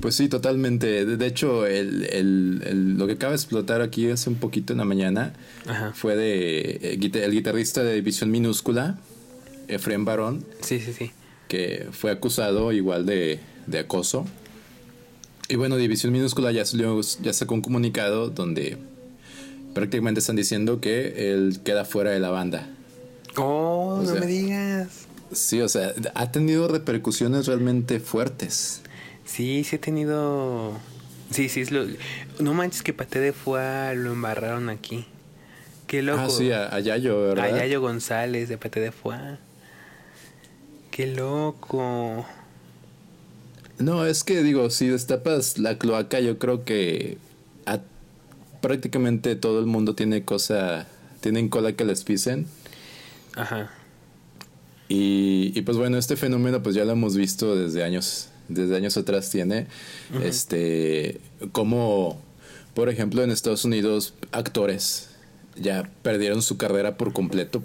Pues 0.00 0.16
sí, 0.16 0.28
totalmente. 0.28 1.04
De 1.04 1.26
hecho, 1.26 1.66
el, 1.66 2.04
el, 2.10 2.96
lo 2.98 3.06
que 3.06 3.14
acaba 3.14 3.32
de 3.32 3.36
explotar 3.36 3.80
aquí 3.80 4.10
hace 4.10 4.28
un 4.28 4.36
poquito 4.36 4.72
en 4.72 4.78
la 4.78 4.84
mañana 4.84 5.32
fue 5.94 6.16
de 6.16 6.60
eh, 6.60 6.98
el 7.00 7.32
guitarrista 7.32 7.82
de 7.82 7.94
División 7.94 8.30
Minúscula, 8.30 8.98
Efraín 9.68 10.04
Barón. 10.04 10.44
Sí, 10.60 10.80
sí, 10.80 10.92
sí. 10.92 11.12
Que 11.48 11.88
fue 11.90 12.10
acusado 12.10 12.72
igual 12.72 13.06
de, 13.06 13.40
de 13.66 13.78
acoso. 13.78 14.26
Y 15.48 15.56
bueno, 15.56 15.76
División 15.76 16.12
Minúscula 16.12 16.52
ya, 16.52 16.64
salió, 16.64 17.00
ya 17.00 17.32
sacó 17.32 17.54
un 17.54 17.62
comunicado 17.62 18.30
donde 18.30 18.78
prácticamente 19.74 20.20
están 20.20 20.36
diciendo 20.36 20.80
que 20.80 21.32
él 21.32 21.60
queda 21.64 21.84
fuera 21.84 22.10
de 22.10 22.20
la 22.20 22.30
banda. 22.30 22.68
Oh, 23.36 24.02
no 24.04 24.14
me 24.14 24.26
digas. 24.26 25.06
Sí, 25.32 25.60
o 25.60 25.68
sea, 25.68 25.94
ha 26.14 26.30
tenido 26.30 26.68
repercusiones 26.68 27.46
realmente 27.46 28.00
fuertes. 28.00 28.82
Sí, 29.24 29.64
sí 29.64 29.76
ha 29.76 29.80
tenido. 29.80 30.72
Sí, 31.30 31.48
sí, 31.48 31.62
es 31.62 31.70
lo. 31.70 31.86
No 32.38 32.52
manches 32.52 32.82
que 32.82 32.92
Pate 32.92 33.18
de 33.18 33.32
Fua 33.32 33.94
lo 33.94 34.12
embarraron 34.12 34.68
aquí. 34.68 35.06
Qué 35.86 36.02
loco. 36.02 36.20
Ah, 36.20 36.30
sí, 36.30 36.52
a, 36.52 36.78
Yayo, 36.80 37.20
¿verdad? 37.20 37.46
A 37.46 37.58
Yayo 37.58 37.80
González 37.80 38.48
de 38.48 38.58
Pate 38.58 38.80
de 38.80 38.92
Fua. 38.92 39.38
Qué 40.90 41.06
loco. 41.06 42.26
No, 43.78 44.04
es 44.04 44.24
que 44.24 44.42
digo, 44.42 44.68
si 44.68 44.88
destapas 44.88 45.56
la 45.58 45.78
cloaca, 45.78 46.20
yo 46.20 46.38
creo 46.38 46.64
que 46.64 47.16
prácticamente 48.62 49.36
todo 49.36 49.60
el 49.60 49.66
mundo 49.66 49.94
tiene 49.94 50.24
cosa, 50.24 50.86
tienen 51.20 51.50
cola 51.50 51.74
que 51.74 51.84
les 51.84 52.04
pisen. 52.04 52.46
Ajá. 53.36 53.70
Y, 54.88 55.60
pues 55.62 55.78
bueno, 55.78 55.96
este 55.96 56.16
fenómeno 56.16 56.62
pues 56.62 56.74
ya 56.74 56.84
lo 56.84 56.92
hemos 56.92 57.16
visto 57.16 57.56
desde 57.56 57.82
años, 57.82 58.28
desde 58.48 58.76
años 58.76 58.96
atrás 58.98 59.30
tiene, 59.30 59.66
este, 60.22 61.18
como, 61.52 62.20
por 62.74 62.90
ejemplo, 62.90 63.22
en 63.22 63.30
Estados 63.30 63.64
Unidos, 63.64 64.14
actores 64.32 65.08
ya 65.56 65.90
perdieron 66.02 66.42
su 66.42 66.56
carrera 66.58 66.96
por 66.96 67.12
completo 67.12 67.62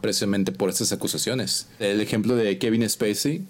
precisamente 0.00 0.52
por 0.52 0.70
estas 0.70 0.92
acusaciones. 0.92 1.66
El 1.78 2.00
ejemplo 2.00 2.36
de 2.36 2.58
Kevin 2.58 2.88
Spacey, 2.88 3.44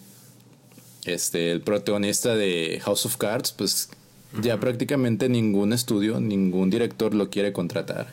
este, 1.05 1.53
el 1.53 1.61
protagonista 1.61 2.35
de 2.35 2.81
House 2.83 3.07
of 3.07 3.17
Cards, 3.17 3.53
pues 3.53 3.91
ya 4.41 4.59
prácticamente 4.59 5.29
ningún 5.29 5.73
estudio, 5.73 6.21
ningún 6.21 6.71
director 6.71 7.15
lo 7.15 7.31
quiere 7.31 7.53
contratar. 7.53 8.09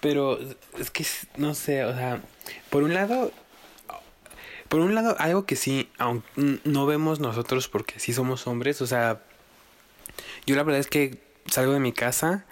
Pero 0.00 0.38
es 0.78 0.90
que 0.90 1.04
no 1.36 1.54
sé, 1.54 1.84
o 1.84 1.94
sea, 1.94 2.22
por 2.70 2.82
un 2.82 2.94
lado, 2.94 3.32
por 4.68 4.80
un 4.80 4.94
lado, 4.94 5.16
algo 5.18 5.44
que 5.44 5.56
sí, 5.56 5.88
aunque 5.98 6.60
no 6.64 6.86
vemos 6.86 7.20
nosotros 7.20 7.68
porque 7.68 8.00
sí 8.00 8.12
somos 8.12 8.46
hombres, 8.46 8.80
o 8.80 8.86
sea, 8.86 9.22
yo 10.46 10.56
la 10.56 10.62
verdad 10.62 10.80
es 10.80 10.86
que 10.86 11.18
salgo 11.46 11.72
de 11.72 11.80
mi 11.80 11.92
casa 11.92 12.46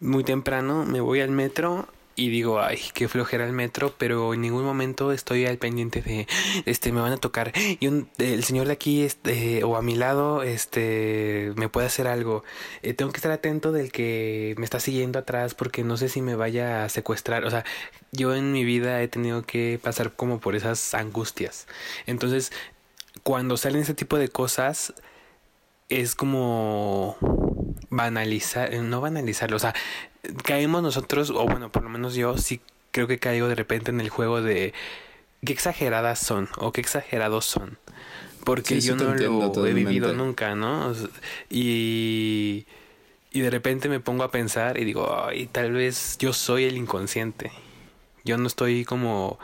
muy 0.00 0.24
temprano, 0.24 0.84
me 0.84 1.00
voy 1.00 1.20
al 1.20 1.30
metro 1.30 1.88
y 2.20 2.28
digo, 2.28 2.60
ay, 2.60 2.78
qué 2.92 3.08
flojera 3.08 3.46
el 3.46 3.52
metro, 3.54 3.94
pero 3.96 4.34
en 4.34 4.42
ningún 4.42 4.62
momento 4.62 5.10
estoy 5.10 5.46
al 5.46 5.56
pendiente 5.56 6.02
de, 6.02 6.26
este, 6.66 6.92
me 6.92 7.00
van 7.00 7.12
a 7.12 7.16
tocar 7.16 7.50
y 7.56 7.86
el 8.18 8.44
señor 8.44 8.66
de 8.66 8.74
aquí, 8.74 9.02
este, 9.02 9.64
o 9.64 9.76
a 9.76 9.80
mi 9.80 9.94
lado, 9.94 10.42
este, 10.42 11.54
me 11.56 11.70
puede 11.70 11.86
hacer 11.86 12.06
algo. 12.06 12.44
Eh, 12.82 12.92
tengo 12.92 13.10
que 13.10 13.16
estar 13.16 13.32
atento 13.32 13.72
del 13.72 13.90
que 13.90 14.54
me 14.58 14.64
está 14.64 14.80
siguiendo 14.80 15.18
atrás 15.18 15.54
porque 15.54 15.82
no 15.82 15.96
sé 15.96 16.10
si 16.10 16.20
me 16.20 16.34
vaya 16.34 16.84
a 16.84 16.90
secuestrar. 16.90 17.46
O 17.46 17.50
sea, 17.50 17.64
yo 18.12 18.34
en 18.34 18.52
mi 18.52 18.64
vida 18.64 19.00
he 19.00 19.08
tenido 19.08 19.42
que 19.42 19.80
pasar 19.82 20.12
como 20.12 20.40
por 20.40 20.56
esas 20.56 20.92
angustias. 20.92 21.66
Entonces, 22.04 22.52
cuando 23.22 23.56
salen 23.56 23.80
ese 23.80 23.94
tipo 23.94 24.18
de 24.18 24.28
cosas, 24.28 24.92
es 25.88 26.14
como 26.14 27.16
banalizar, 27.88 28.72
no 28.74 29.00
banalizarlo, 29.00 29.56
o 29.56 29.60
sea, 29.60 29.74
caemos 30.44 30.82
nosotros, 30.82 31.30
o 31.30 31.44
bueno, 31.46 31.70
por 31.70 31.82
lo 31.82 31.88
menos 31.88 32.14
yo 32.14 32.36
sí 32.38 32.60
creo 32.90 33.06
que 33.06 33.18
caigo 33.18 33.48
de 33.48 33.54
repente 33.54 33.90
en 33.90 34.00
el 34.00 34.08
juego 34.08 34.42
de 34.42 34.72
qué 35.44 35.52
exageradas 35.52 36.18
son 36.18 36.48
o 36.58 36.72
qué 36.72 36.80
exagerados 36.80 37.44
son. 37.44 37.78
Porque 38.44 38.80
yo 38.80 38.96
no 38.96 39.14
lo 39.14 39.66
he 39.66 39.74
vivido 39.74 40.14
nunca, 40.14 40.54
¿no? 40.54 40.94
y, 41.50 42.66
y 43.32 43.40
de 43.40 43.50
repente 43.50 43.88
me 43.88 44.00
pongo 44.00 44.24
a 44.24 44.30
pensar 44.30 44.78
y 44.78 44.84
digo, 44.84 45.14
ay, 45.24 45.46
tal 45.46 45.72
vez 45.72 46.16
yo 46.18 46.32
soy 46.32 46.64
el 46.64 46.76
inconsciente. 46.76 47.52
Yo 48.24 48.38
no 48.38 48.46
estoy 48.46 48.84
como... 48.84 49.38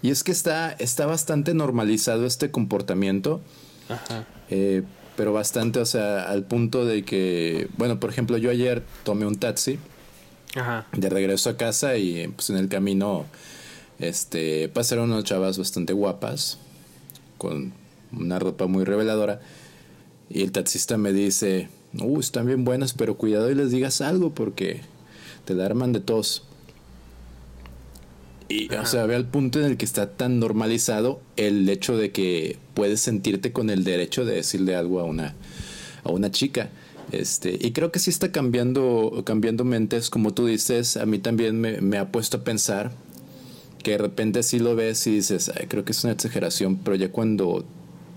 Y 0.00 0.10
es 0.10 0.22
que 0.22 0.32
está, 0.32 0.72
está 0.72 1.06
bastante 1.06 1.54
normalizado 1.54 2.26
este 2.26 2.50
comportamiento. 2.50 3.40
Ajá. 3.88 4.26
Eh, 4.50 4.82
pero 5.16 5.32
bastante, 5.32 5.78
o 5.80 5.86
sea, 5.86 6.24
al 6.24 6.44
punto 6.44 6.84
de 6.84 7.04
que, 7.04 7.68
bueno, 7.76 8.00
por 8.00 8.10
ejemplo, 8.10 8.36
yo 8.38 8.50
ayer 8.50 8.82
tomé 9.04 9.26
un 9.26 9.36
taxi 9.36 9.78
Ajá. 10.54 10.86
de 10.92 11.08
regreso 11.08 11.50
a 11.50 11.56
casa 11.56 11.96
y 11.96 12.28
pues 12.28 12.50
en 12.50 12.56
el 12.56 12.68
camino 12.68 13.26
este 13.98 14.68
pasaron 14.68 15.12
unas 15.12 15.24
chavas 15.24 15.56
bastante 15.56 15.92
guapas 15.92 16.58
con 17.38 17.72
una 18.12 18.38
ropa 18.38 18.66
muy 18.66 18.84
reveladora 18.84 19.40
y 20.30 20.42
el 20.42 20.52
taxista 20.52 20.96
me 20.96 21.12
dice, 21.12 21.68
"Uh, 22.00 22.18
están 22.18 22.46
bien 22.46 22.64
buenas, 22.64 22.92
pero 22.92 23.16
cuidado 23.16 23.50
y 23.50 23.54
les 23.54 23.70
digas 23.70 24.00
algo 24.00 24.34
porque 24.34 24.80
te 25.44 25.54
la 25.54 25.66
arman 25.66 25.92
de 25.92 26.00
tos." 26.00 26.44
Y, 28.48 28.72
o 28.74 28.86
sea, 28.86 29.06
ve 29.06 29.14
al 29.14 29.26
punto 29.26 29.58
en 29.58 29.66
el 29.66 29.76
que 29.76 29.84
está 29.84 30.10
tan 30.10 30.38
normalizado 30.38 31.20
el 31.36 31.68
hecho 31.68 31.96
de 31.96 32.12
que 32.12 32.58
puedes 32.74 33.00
sentirte 33.00 33.52
con 33.52 33.70
el 33.70 33.84
derecho 33.84 34.24
de 34.24 34.34
decirle 34.34 34.76
algo 34.76 35.00
a 35.00 35.04
una, 35.04 35.34
a 36.04 36.10
una 36.10 36.30
chica. 36.30 36.70
Este, 37.12 37.56
y 37.60 37.72
creo 37.72 37.92
que 37.92 37.98
sí 37.98 38.10
está 38.10 38.32
cambiando, 38.32 39.22
cambiando 39.24 39.64
mentes, 39.64 40.10
como 40.10 40.34
tú 40.34 40.46
dices, 40.46 40.96
a 40.96 41.06
mí 41.06 41.18
también 41.18 41.60
me, 41.60 41.80
me 41.80 41.98
ha 41.98 42.10
puesto 42.10 42.38
a 42.38 42.44
pensar 42.44 42.92
que 43.82 43.92
de 43.92 43.98
repente 43.98 44.42
sí 44.42 44.58
lo 44.58 44.74
ves 44.74 45.06
y 45.06 45.12
dices, 45.12 45.52
creo 45.68 45.84
que 45.84 45.92
es 45.92 46.02
una 46.02 46.14
exageración, 46.14 46.76
pero 46.76 46.96
ya 46.96 47.12
cuando 47.12 47.64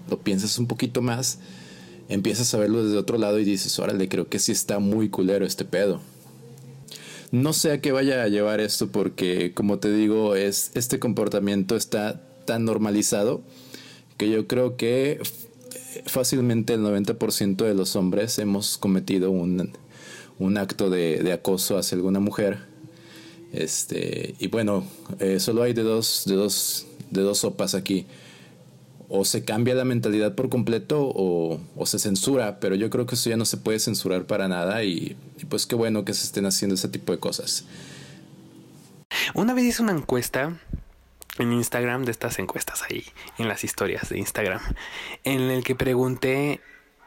lo 0.09 0.19
piensas 0.19 0.57
un 0.57 0.67
poquito 0.67 1.01
más, 1.01 1.39
empiezas 2.09 2.53
a 2.53 2.57
verlo 2.57 2.83
desde 2.83 2.97
otro 2.97 3.17
lado 3.17 3.37
y 3.39 3.43
dices, 3.43 3.77
órale, 3.77 4.07
creo 4.09 4.29
que 4.29 4.39
sí 4.39 4.51
está 4.51 4.79
muy 4.79 5.09
culero 5.09 5.45
este 5.45 5.65
pedo. 5.65 6.01
No 7.31 7.51
sé 7.51 7.71
a 7.71 7.81
qué 7.81 7.91
vaya 7.91 8.23
a 8.23 8.27
llevar 8.29 8.61
esto 8.61 8.87
porque, 8.87 9.53
como 9.53 9.79
te 9.79 9.91
digo, 9.91 10.35
es, 10.35 10.71
este 10.75 10.99
comportamiento 10.99 11.75
está 11.75 12.21
tan 12.45 12.63
normalizado 12.63 13.41
que 14.17 14.29
yo 14.29 14.47
creo 14.47 14.77
que 14.77 15.19
fácilmente 16.05 16.73
el 16.73 16.81
90% 16.81 17.57
de 17.57 17.73
los 17.73 17.95
hombres 17.95 18.39
hemos 18.39 18.77
cometido 18.77 19.31
un, 19.31 20.57
acto 20.57 20.89
de, 20.89 21.31
acoso 21.33 21.77
hacia 21.77 21.95
alguna 21.95 22.19
mujer. 22.19 22.59
Este, 23.51 24.35
y 24.39 24.47
bueno, 24.47 24.85
eh, 25.19 25.39
solo 25.39 25.63
hay 25.63 25.73
de 25.73 25.83
dos, 25.83 26.23
de, 26.25 26.35
dos, 26.35 26.87
de 27.11 27.21
dos 27.21 27.39
sopas 27.39 27.75
aquí 27.75 28.05
o 29.09 29.25
se 29.25 29.45
cambia 29.45 29.73
la 29.75 29.85
mentalidad 29.85 30.35
por 30.35 30.49
completo 30.49 31.11
o, 31.15 31.59
se 31.85 31.99
censura, 31.99 32.59
pero 32.59 32.75
yo 32.75 32.89
creo 32.89 33.05
que 33.05 33.15
eso 33.15 33.29
ya 33.29 33.37
no 33.37 33.45
se 33.45 33.57
puede 33.57 33.79
censurar 33.79 34.25
para 34.25 34.47
nada 34.47 34.83
y, 34.83 35.15
pues 35.49 35.65
qué 35.65 35.75
bueno 35.75 36.03
que 36.03 36.13
se 36.13 36.25
estén 36.25 36.45
haciendo 36.45 36.75
ese 36.75 36.89
tipo 36.89 37.13
de 37.13 37.19
cosas. 37.19 37.65
Una 39.33 39.53
vez 39.53 39.65
hice 39.65 39.83
una 39.83 39.93
encuesta 39.93 40.59
en 41.39 41.53
Instagram 41.53 42.03
de 42.03 42.11
estas 42.11 42.39
encuestas 42.39 42.83
ahí, 42.89 43.05
en 43.37 43.47
las 43.47 43.63
historias 43.63 44.09
de 44.09 44.17
Instagram, 44.17 44.59
en 45.23 45.41
el 45.41 45.63
que 45.63 45.75
pregunté 45.75 46.59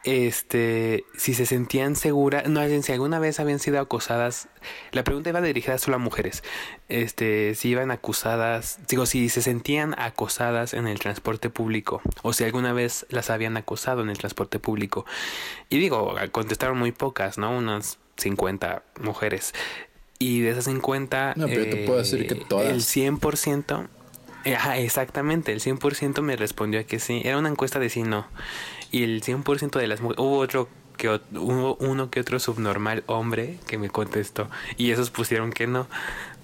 este, 0.03 1.05
si 1.15 1.33
se 1.33 1.45
sentían 1.45 1.95
seguras, 1.95 2.47
no, 2.49 2.61
si 2.81 2.91
alguna 2.91 3.19
vez 3.19 3.39
habían 3.39 3.59
sido 3.59 3.79
acosadas, 3.79 4.47
la 4.91 5.03
pregunta 5.03 5.29
iba 5.29 5.41
dirigida 5.41 5.77
solo 5.77 5.97
a 5.97 5.99
mujeres, 5.99 6.43
este, 6.89 7.53
si 7.53 7.69
iban 7.69 7.91
acusadas, 7.91 8.79
digo, 8.87 9.05
si 9.05 9.29
se 9.29 9.41
sentían 9.41 9.93
acosadas 9.99 10.73
en 10.73 10.87
el 10.87 10.99
transporte 10.99 11.49
público, 11.49 12.01
o 12.23 12.33
si 12.33 12.43
alguna 12.43 12.73
vez 12.73 13.05
las 13.09 13.29
habían 13.29 13.57
acosado 13.57 14.01
en 14.01 14.09
el 14.09 14.17
transporte 14.17 14.59
público. 14.59 15.05
Y 15.69 15.77
digo, 15.77 16.15
contestaron 16.31 16.79
muy 16.79 16.91
pocas, 16.91 17.37
¿no? 17.37 17.55
Unas 17.55 17.99
50 18.17 18.83
mujeres. 19.01 19.53
Y 20.17 20.41
de 20.41 20.51
esas 20.51 20.65
50, 20.65 21.33
no, 21.35 21.47
pero 21.47 21.63
te 21.63 21.85
puedo 21.85 21.99
decir 21.99 22.27
que 22.27 22.35
eh, 22.35 22.45
todas. 22.47 22.67
el 22.69 22.81
100%, 22.81 23.87
ajá, 24.55 24.77
exactamente, 24.77 25.51
el 25.51 25.59
100% 25.59 26.21
me 26.21 26.35
respondió 26.35 26.85
que 26.85 26.99
sí. 26.99 27.21
Era 27.23 27.37
una 27.37 27.49
encuesta 27.49 27.79
de 27.79 27.89
sí, 27.89 28.03
no 28.03 28.27
y 28.91 29.03
el 29.03 29.21
100% 29.21 29.79
de 29.79 29.87
las 29.87 30.01
mujeres, 30.01 30.19
hubo 30.19 30.37
otro 30.37 30.69
que 30.97 31.09
hubo 31.09 31.75
uno 31.77 32.11
que 32.11 32.19
otro 32.19 32.39
subnormal 32.39 33.03
hombre 33.07 33.57
que 33.67 33.77
me 33.77 33.89
contestó 33.89 34.49
y 34.77 34.91
esos 34.91 35.09
pusieron 35.09 35.51
que 35.51 35.65
no, 35.65 35.87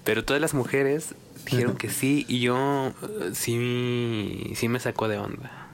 pero 0.04 0.24
todas 0.24 0.42
las 0.42 0.54
mujeres 0.54 1.14
dijeron 1.44 1.76
que 1.76 1.90
sí 1.90 2.24
y 2.28 2.40
yo 2.40 2.92
sí 3.34 4.52
sí 4.56 4.68
me 4.68 4.80
sacó 4.80 5.08
de 5.08 5.18
onda. 5.18 5.68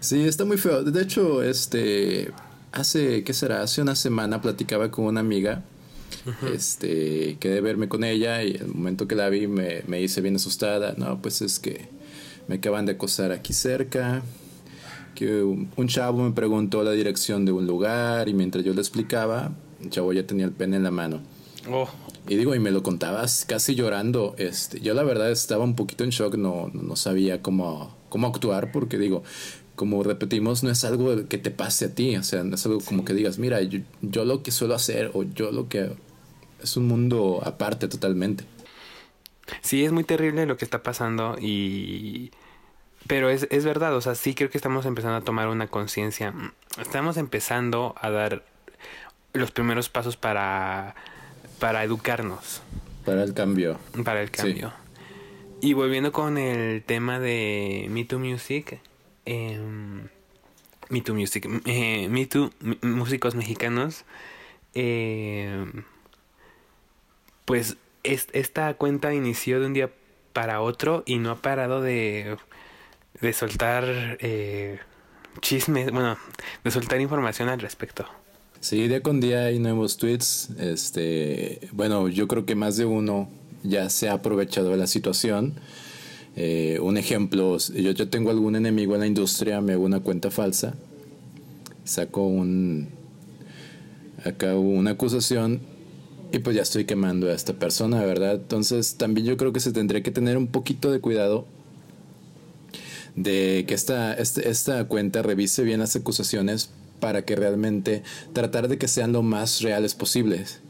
Sí, 0.00 0.26
está 0.26 0.44
muy 0.44 0.58
feo. 0.58 0.82
De 0.82 1.02
hecho, 1.02 1.42
este 1.42 2.32
hace 2.72 3.22
¿qué 3.24 3.32
será? 3.32 3.62
Hace 3.62 3.82
una 3.82 3.94
semana 3.94 4.42
platicaba 4.42 4.90
con 4.90 5.04
una 5.04 5.20
amiga 5.20 5.62
este, 6.52 7.36
quedé 7.38 7.60
verme 7.60 7.88
con 7.88 8.04
ella 8.04 8.42
y 8.42 8.52
el 8.52 8.68
momento 8.68 9.06
que 9.06 9.14
la 9.14 9.28
vi 9.28 9.46
me, 9.46 9.82
me 9.86 10.00
hice 10.00 10.20
bien 10.20 10.36
asustada. 10.36 10.94
No, 10.96 11.20
pues 11.20 11.42
es 11.42 11.58
que 11.58 11.88
me 12.48 12.56
acaban 12.56 12.86
de 12.86 12.92
acosar 12.92 13.32
aquí 13.32 13.52
cerca, 13.52 14.22
que 15.14 15.42
un 15.42 15.88
chavo 15.88 16.22
me 16.22 16.32
preguntó 16.32 16.82
la 16.82 16.92
dirección 16.92 17.44
de 17.44 17.52
un 17.52 17.66
lugar 17.66 18.28
y 18.28 18.34
mientras 18.34 18.64
yo 18.64 18.74
le 18.74 18.80
explicaba, 18.80 19.52
el 19.82 19.90
chavo 19.90 20.12
ya 20.12 20.26
tenía 20.26 20.44
el 20.44 20.52
pene 20.52 20.76
en 20.76 20.82
la 20.82 20.90
mano. 20.90 21.20
Oh. 21.70 21.88
Y 22.28 22.36
digo, 22.36 22.54
y 22.54 22.58
me 22.58 22.70
lo 22.70 22.82
contabas 22.82 23.44
casi 23.44 23.74
llorando. 23.74 24.34
Este, 24.38 24.80
yo 24.80 24.94
la 24.94 25.02
verdad 25.02 25.30
estaba 25.30 25.64
un 25.64 25.76
poquito 25.76 26.04
en 26.04 26.10
shock, 26.10 26.36
no, 26.36 26.70
no 26.72 26.96
sabía 26.96 27.42
cómo, 27.42 27.94
cómo 28.08 28.26
actuar 28.26 28.72
porque 28.72 28.98
digo, 28.98 29.22
como 29.74 30.02
repetimos, 30.02 30.62
no 30.62 30.70
es 30.70 30.84
algo 30.84 31.28
que 31.28 31.38
te 31.38 31.50
pase 31.50 31.86
a 31.86 31.94
ti, 31.94 32.16
o 32.16 32.22
sea, 32.22 32.44
no 32.44 32.54
es 32.54 32.64
algo 32.66 32.80
como 32.80 33.04
que 33.04 33.12
digas, 33.12 33.38
mira, 33.38 33.60
yo, 33.62 33.80
yo 34.02 34.24
lo 34.24 34.42
que 34.42 34.50
suelo 34.50 34.74
hacer 34.74 35.10
o 35.14 35.22
yo 35.22 35.50
lo 35.52 35.68
que... 35.68 35.90
Es 36.62 36.78
un 36.78 36.88
mundo 36.88 37.42
aparte 37.44 37.88
totalmente. 37.88 38.44
Sí, 39.60 39.84
es 39.84 39.92
muy 39.92 40.04
terrible 40.04 40.46
lo 40.46 40.56
que 40.56 40.64
está 40.64 40.82
pasando 40.82 41.36
y 41.38 42.30
pero 43.06 43.30
es, 43.30 43.46
es 43.50 43.64
verdad, 43.64 43.94
o 43.94 44.00
sea, 44.00 44.14
sí 44.14 44.34
creo 44.34 44.50
que 44.50 44.58
estamos 44.58 44.86
empezando 44.86 45.16
a 45.16 45.20
tomar 45.20 45.48
una 45.48 45.66
conciencia. 45.66 46.32
Estamos 46.80 47.16
empezando 47.16 47.94
a 48.00 48.10
dar 48.10 48.44
los 49.32 49.50
primeros 49.50 49.88
pasos 49.88 50.16
para, 50.16 50.94
para 51.58 51.84
educarnos. 51.84 52.62
Para 53.04 53.22
el 53.22 53.34
cambio. 53.34 53.78
Para 54.04 54.22
el 54.22 54.30
cambio. 54.30 54.72
Y 55.60 55.72
volviendo 55.74 56.12
con 56.12 56.38
el 56.38 56.82
tema 56.82 57.18
de 57.20 57.86
Me 57.90 58.04
Too 58.04 58.18
Music. 58.18 58.80
Eh, 59.26 59.60
Me 60.88 61.00
Too 61.00 61.14
Music. 61.14 61.46
Eh, 61.66 62.08
Me 62.08 62.26
Too 62.26 62.50
Músicos 62.82 63.34
Mexicanos. 63.34 64.04
Eh, 64.74 65.66
pues 67.44 67.76
esta 68.02 68.74
cuenta 68.74 69.14
inició 69.14 69.60
de 69.60 69.66
un 69.66 69.74
día 69.74 69.90
para 70.32 70.60
otro 70.60 71.02
y 71.06 71.18
no 71.18 71.30
ha 71.30 71.36
parado 71.36 71.80
de 71.80 72.36
de 73.24 73.32
soltar 73.32 73.84
eh, 74.20 74.78
chismes, 75.40 75.90
bueno, 75.90 76.18
de 76.62 76.70
soltar 76.70 77.00
información 77.00 77.48
al 77.48 77.58
respecto. 77.58 78.04
Sí, 78.60 78.86
día 78.86 79.02
con 79.02 79.20
día 79.20 79.46
hay 79.46 79.58
nuevos 79.58 79.96
tweets. 79.96 80.50
Este, 80.58 81.60
bueno, 81.72 82.08
yo 82.08 82.28
creo 82.28 82.44
que 82.44 82.54
más 82.54 82.76
de 82.76 82.84
uno 82.84 83.28
ya 83.62 83.88
se 83.88 84.08
ha 84.08 84.12
aprovechado 84.12 84.70
de 84.70 84.76
la 84.76 84.86
situación. 84.86 85.54
Eh, 86.36 86.78
un 86.82 86.98
ejemplo, 86.98 87.56
yo, 87.58 87.92
yo 87.92 88.08
tengo 88.08 88.30
algún 88.30 88.56
enemigo 88.56 88.94
en 88.94 89.00
la 89.00 89.06
industria, 89.06 89.60
me 89.60 89.72
hago 89.72 89.84
una 89.84 90.00
cuenta 90.00 90.30
falsa, 90.30 90.74
saco 91.84 92.26
un 92.26 92.88
acá 94.24 94.54
una 94.54 94.92
acusación 94.92 95.60
y 96.32 96.38
pues 96.38 96.56
ya 96.56 96.62
estoy 96.62 96.86
quemando 96.86 97.28
a 97.28 97.34
esta 97.34 97.52
persona, 97.52 98.04
¿verdad? 98.04 98.34
Entonces 98.34 98.96
también 98.96 99.26
yo 99.26 99.36
creo 99.36 99.52
que 99.52 99.60
se 99.60 99.72
tendría 99.72 100.02
que 100.02 100.10
tener 100.10 100.36
un 100.36 100.46
poquito 100.46 100.90
de 100.90 101.00
cuidado 101.00 101.46
de 103.16 103.64
que 103.66 103.74
esta, 103.74 104.14
este, 104.14 104.48
esta 104.48 104.84
cuenta 104.84 105.22
revise 105.22 105.62
bien 105.62 105.80
las 105.80 105.96
acusaciones 105.96 106.70
para 107.00 107.22
que 107.22 107.36
realmente 107.36 108.02
tratar 108.32 108.68
de 108.68 108.78
que 108.78 108.88
sean 108.88 109.12
lo 109.12 109.22
más 109.22 109.60
reales 109.60 109.94
posibles. 109.94 110.60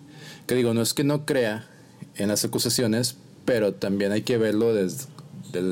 Que 0.46 0.54
digo, 0.54 0.74
no 0.74 0.82
es 0.82 0.94
que 0.94 1.04
no 1.04 1.24
crea 1.26 1.68
en 2.16 2.28
las 2.28 2.44
acusaciones, 2.44 3.16
pero 3.44 3.74
también 3.74 4.12
hay 4.12 4.22
que 4.22 4.36
verlo 4.38 4.74
desde, 4.74 5.06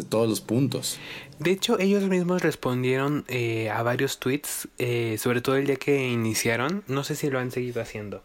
todos 0.08 0.28
los 0.28 0.40
puntos. 0.40 0.98
De 1.40 1.50
hecho, 1.50 1.78
ellos 1.80 2.04
mismos 2.04 2.42
respondieron 2.42 3.24
eh, 3.26 3.70
a 3.70 3.82
varios 3.82 4.18
tweets, 4.20 4.68
eh, 4.78 5.16
sobre 5.18 5.40
todo 5.40 5.56
el 5.56 5.66
día 5.66 5.76
que 5.76 6.08
iniciaron, 6.08 6.84
no 6.86 7.02
sé 7.02 7.16
si 7.16 7.28
lo 7.30 7.38
han 7.38 7.50
seguido 7.50 7.82
haciendo 7.82 8.22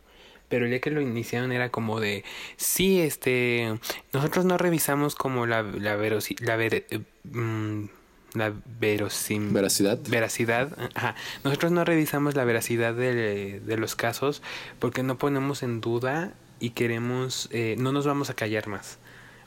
pero 0.49 0.63
el 0.63 0.71
día 0.71 0.79
que 0.79 0.91
lo 0.91 1.01
iniciaron 1.01 1.51
era 1.51 1.71
como 1.71 1.99
de 1.99 2.23
sí 2.55 3.01
este 3.01 3.77
nosotros 4.13 4.45
no 4.45 4.57
revisamos 4.57 5.13
como 5.13 5.45
la 5.45 5.61
la, 5.61 5.97
la 5.97 6.55
ver, 6.55 6.85
eh, 6.89 6.99
mm, 7.25 7.87
la 8.33 8.53
verosim 8.79 9.53
veracidad. 9.53 9.99
Veracidad. 10.07 10.77
Ajá. 10.93 11.15
Nosotros 11.43 11.71
no 11.71 11.85
revisamos 11.85 12.35
la 12.35 12.43
veracidad 12.43 12.93
de, 12.93 13.59
de, 13.59 13.77
los 13.77 13.95
casos 13.95 14.41
porque 14.79 15.03
no 15.03 15.17
ponemos 15.17 15.63
en 15.63 15.81
duda 15.81 16.33
y 16.59 16.71
queremos, 16.71 17.49
eh, 17.51 17.75
no 17.77 17.91
nos 17.91 18.05
vamos 18.05 18.29
a 18.29 18.33
callar 18.33 18.67
más. 18.67 18.97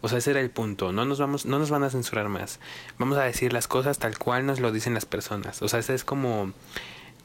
O 0.02 0.08
sea, 0.08 0.18
ese 0.18 0.30
era 0.30 0.40
el 0.40 0.50
punto. 0.50 0.92
No 0.92 1.04
nos 1.04 1.18
vamos, 1.18 1.44
no 1.44 1.58
nos 1.58 1.70
van 1.70 1.82
a 1.82 1.90
censurar 1.90 2.28
más. 2.28 2.58
Vamos 2.98 3.18
a 3.18 3.22
decir 3.22 3.52
las 3.52 3.68
cosas 3.68 3.98
tal 3.98 4.18
cual 4.18 4.46
nos 4.46 4.60
lo 4.60 4.72
dicen 4.72 4.94
las 4.94 5.04
personas. 5.04 5.60
O 5.62 5.68
sea, 5.68 5.80
esa 5.80 5.92
es 5.92 6.04
como, 6.04 6.52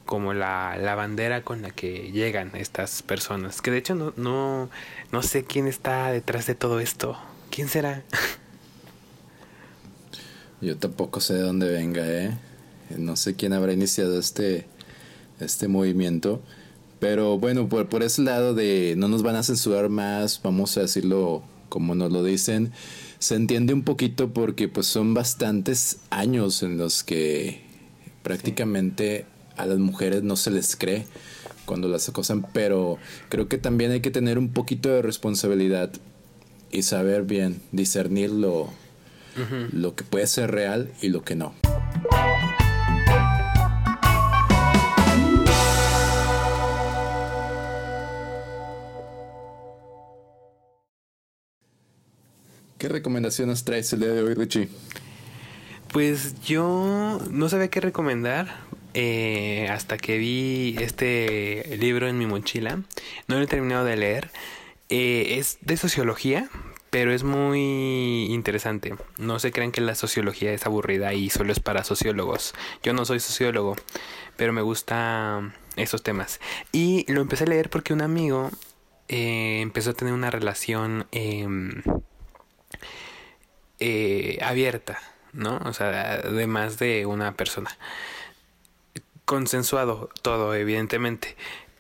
como 0.06 0.34
la, 0.34 0.76
la 0.78 0.96
bandera 0.96 1.44
con 1.44 1.62
la 1.62 1.72
que 1.72 2.12
llegan 2.12 2.52
estas 2.56 3.02
personas. 3.02 3.62
Que 3.62 3.72
de 3.72 3.78
hecho 3.78 3.96
no, 3.96 4.14
no, 4.18 4.70
no 5.12 5.24
sé 5.24 5.46
quién 5.46 5.68
está 5.68 6.12
detrás 6.12 6.48
de 6.48 6.56
todo 6.56 6.80
esto. 6.80 7.18
¿Quién 7.50 7.70
será? 7.70 8.04
Yo 10.66 10.78
tampoco 10.78 11.22
sé 11.22 11.36
de 11.36 11.42
dónde 11.42 11.70
venga, 11.70 12.02
¿eh? 12.08 12.36
No 12.98 13.16
sé 13.16 13.36
quién 13.36 13.54
habrá 13.54 13.72
iniciado 13.74 14.18
este, 14.18 14.66
este 15.40 15.68
movimiento. 15.68 16.42
Pero 17.00 17.38
bueno, 17.38 17.70
por, 17.70 17.88
por 17.88 18.02
ese 18.02 18.24
lado 18.24 18.56
de 18.56 18.96
no 18.98 19.08
nos 19.08 19.22
van 19.22 19.36
a 19.36 19.44
censurar 19.44 19.90
más, 19.90 20.42
vamos 20.42 20.76
a 20.78 20.82
decirlo 20.82 21.44
como 21.70 21.94
nos 21.94 22.12
lo 22.12 22.24
dicen, 22.24 22.72
se 23.20 23.36
entiende 23.36 23.74
un 23.74 23.84
poquito 23.84 24.34
porque 24.34 24.68
pues 24.68 24.88
son 24.88 25.14
bastantes 25.14 26.00
años 26.10 26.64
en 26.64 26.78
los 26.78 27.04
que 27.04 27.62
prácticamente 28.24 29.26
a 29.58 29.68
las 29.68 29.78
mujeres 29.78 30.24
no 30.24 30.36
se 30.36 30.50
les 30.50 30.76
cree 30.76 31.06
cuando 31.66 31.90
las 31.90 32.10
acosan, 32.10 32.44
pero 32.54 32.98
creo 33.30 33.48
que 33.48 33.60
también 33.60 33.92
hay 33.92 34.02
que 34.02 34.10
tener 34.10 34.40
un 34.40 34.50
poquito 34.50 34.90
de 34.90 35.04
responsabilidad 35.04 35.92
y 36.72 36.82
saber 36.82 37.24
bien 37.24 37.62
discernirlo 37.72 38.70
lo 38.70 38.85
lo 39.72 39.96
que 39.96 40.04
puede 40.04 40.28
ser 40.28 40.52
real 40.52 40.92
y 41.02 41.10
lo 41.10 41.24
que 41.24 41.36
no. 41.36 41.54
¿Qué 52.78 52.90
recomendaciones 52.90 53.64
traes 53.64 53.92
el 53.94 54.02
día 54.02 54.10
de 54.10 54.22
hoy, 54.22 54.34
Richie? 54.36 54.70
Pues 55.92 56.40
yo 56.42 57.20
no 57.32 57.50
sabía 57.50 57.70
qué 57.70 57.80
recomendar 57.80 58.58
eh, 58.94 59.68
hasta 59.72 59.98
que 59.98 60.18
vi 60.18 60.76
este 60.80 61.78
libro 61.80 62.08
en 62.08 62.18
mi 62.18 62.26
mochila. 62.26 62.82
No 63.28 63.38
lo 63.38 63.42
he 63.42 63.48
terminado 63.48 63.86
de 63.86 63.98
leer. 63.98 64.30
Eh, 64.90 65.38
es 65.40 65.58
de 65.62 65.78
sociología, 65.78 66.48
pero 66.96 67.12
es 67.12 67.26
muy 67.26 68.28
interesante. 68.30 68.96
No 69.18 69.38
se 69.40 69.52
crean 69.52 69.74
que 69.74 69.82
la 69.82 69.96
sociología 69.96 70.54
es 70.54 70.66
aburrida 70.66 71.14
y 71.14 71.30
solo 71.30 71.52
es 71.52 71.60
para 71.60 71.84
sociólogos. 71.84 72.54
Yo 72.84 72.94
no 72.94 73.04
soy 73.04 73.20
sociólogo, 73.20 73.76
pero 74.38 74.54
me 74.54 74.62
gustan 74.62 75.54
esos 75.76 76.04
temas. 76.04 76.40
Y 76.72 77.06
lo 77.12 77.20
empecé 77.20 77.44
a 77.44 77.48
leer 77.48 77.70
porque 77.70 77.92
un 77.92 78.02
amigo 78.02 78.50
eh, 79.10 79.60
empezó 79.60 79.90
a 79.90 79.94
tener 79.94 80.14
una 80.14 80.32
relación 80.32 81.06
em, 81.12 81.84
eh, 83.82 84.40
abierta, 84.42 84.98
¿no? 85.34 85.58
O 85.66 85.74
sea, 85.74 86.20
de 86.20 86.48
más 86.48 86.80
de 86.80 87.06
una 87.06 87.34
persona. 87.34 87.78
Consensuado 89.26 90.10
todo, 90.22 90.56
evidentemente. 90.56 91.36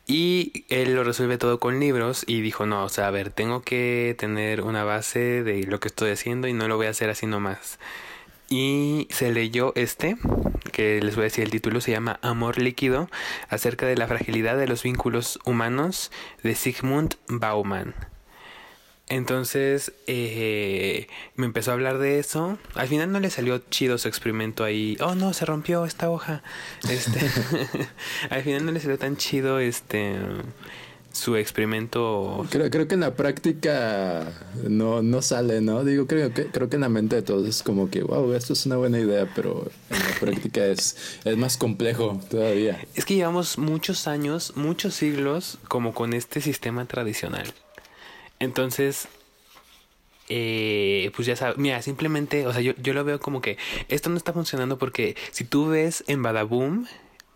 Y 0.08 0.66
él 0.70 0.94
lo 0.94 1.04
resuelve 1.04 1.38
todo 1.38 1.60
con 1.60 1.80
libros 1.80 2.24
y 2.28 2.42
dijo, 2.42 2.66
no, 2.66 2.84
o 2.84 2.90
sea, 2.90 3.08
a 3.08 3.12
ver, 3.12 3.32
tengo 3.32 3.64
que 3.64 4.16
tener 4.20 4.62
una 4.62 4.84
base 4.84 5.44
de 5.44 5.64
lo 5.64 5.80
que 5.80 5.88
estoy 5.88 6.12
haciendo 6.12 6.48
y 6.48 6.54
no 6.54 6.68
lo 6.68 6.78
voy 6.78 6.86
a 6.86 6.92
hacer 6.92 7.10
así 7.10 7.26
nomás. 7.26 7.80
Y 8.48 9.08
se 9.10 9.32
leyó 9.32 9.74
este, 9.76 10.18
que 10.72 11.02
les 11.02 11.16
voy 11.16 11.24
a 11.24 11.26
decir 11.26 11.44
el 11.44 11.50
título, 11.50 11.82
se 11.82 11.92
llama 11.92 12.20
Amor 12.22 12.60
líquido, 12.60 13.10
acerca 13.50 13.88
de 13.88 13.98
la 13.98 14.08
fragilidad 14.08 14.58
de 14.58 14.68
los 14.68 14.84
vínculos 14.84 15.40
humanos 15.44 16.12
de 16.44 16.54
Sigmund 16.54 17.16
Bauman. 17.28 17.96
Entonces 19.08 19.94
eh, 20.08 21.08
me 21.36 21.46
empezó 21.46 21.72
a 21.72 21.74
hablar 21.76 22.00
de 22.00 22.20
eso. 22.20 22.58
Al 22.74 22.88
final 22.88 23.12
no 23.12 23.20
le 23.20 23.30
salió 23.30 23.60
chido 23.70 23.98
su 23.98 24.08
experimento 24.08 24.64
ahí. 24.64 24.98
Oh 25.00 25.14
no, 25.14 25.34
se 25.34 25.46
rompió 25.46 25.86
esta 25.86 26.10
hoja. 26.10 26.42
Este, 26.90 27.20
al 28.30 28.42
final 28.42 28.66
no 28.66 28.72
le 28.72 28.80
salió 28.80 28.98
tan 28.98 29.16
chido 29.18 29.60
este 29.60 30.16
su 31.16 31.36
experimento. 31.38 32.46
Creo, 32.50 32.70
creo 32.70 32.88
que 32.88 32.96
en 32.96 33.00
la 33.00 33.16
práctica 33.16 34.34
no, 34.68 35.02
no 35.02 35.22
sale, 35.22 35.62
¿no? 35.62 35.84
Digo, 35.84 36.08
creo 36.08 36.34
que, 36.34 36.48
creo 36.48 36.70
que 36.70 36.76
en 36.76 36.82
la 36.82 36.90
mente 36.90 37.16
de 37.16 37.22
todos 37.22 37.48
es 37.48 37.64
como 37.64 37.90
que, 37.90 38.04
wow, 38.04 38.34
esto 38.34 38.54
es 38.54 38.66
una 38.66 38.76
buena 38.76 39.00
idea, 39.00 39.32
pero 39.34 39.66
en 39.90 40.00
la 40.00 40.20
práctica 40.20 40.66
es, 40.66 40.98
es 41.24 41.38
más 41.38 41.58
complejo 41.58 42.20
todavía. 42.30 42.84
Es 42.96 43.06
que 43.06 43.16
llevamos 43.16 43.58
muchos 43.58 44.08
años, 44.08 44.54
muchos 44.56 44.94
siglos 44.96 45.58
como 45.68 45.94
con 45.94 46.14
este 46.14 46.42
sistema 46.42 46.86
tradicional. 46.86 47.54
Entonces, 48.40 49.08
eh, 50.28 51.12
pues 51.16 51.28
ya 51.28 51.36
sabes, 51.36 51.58
mira, 51.58 51.82
simplemente, 51.82 52.48
o 52.48 52.54
sea, 52.54 52.62
yo, 52.62 52.74
yo 52.82 52.94
lo 52.94 53.04
veo 53.04 53.20
como 53.20 53.42
que 53.42 53.58
esto 53.90 54.10
no 54.10 54.18
está 54.18 54.34
funcionando 54.34 54.78
porque 54.78 55.16
si 55.32 55.44
tú 55.44 55.68
ves 55.68 56.04
en 56.08 56.24
Badaboom, 56.24 56.86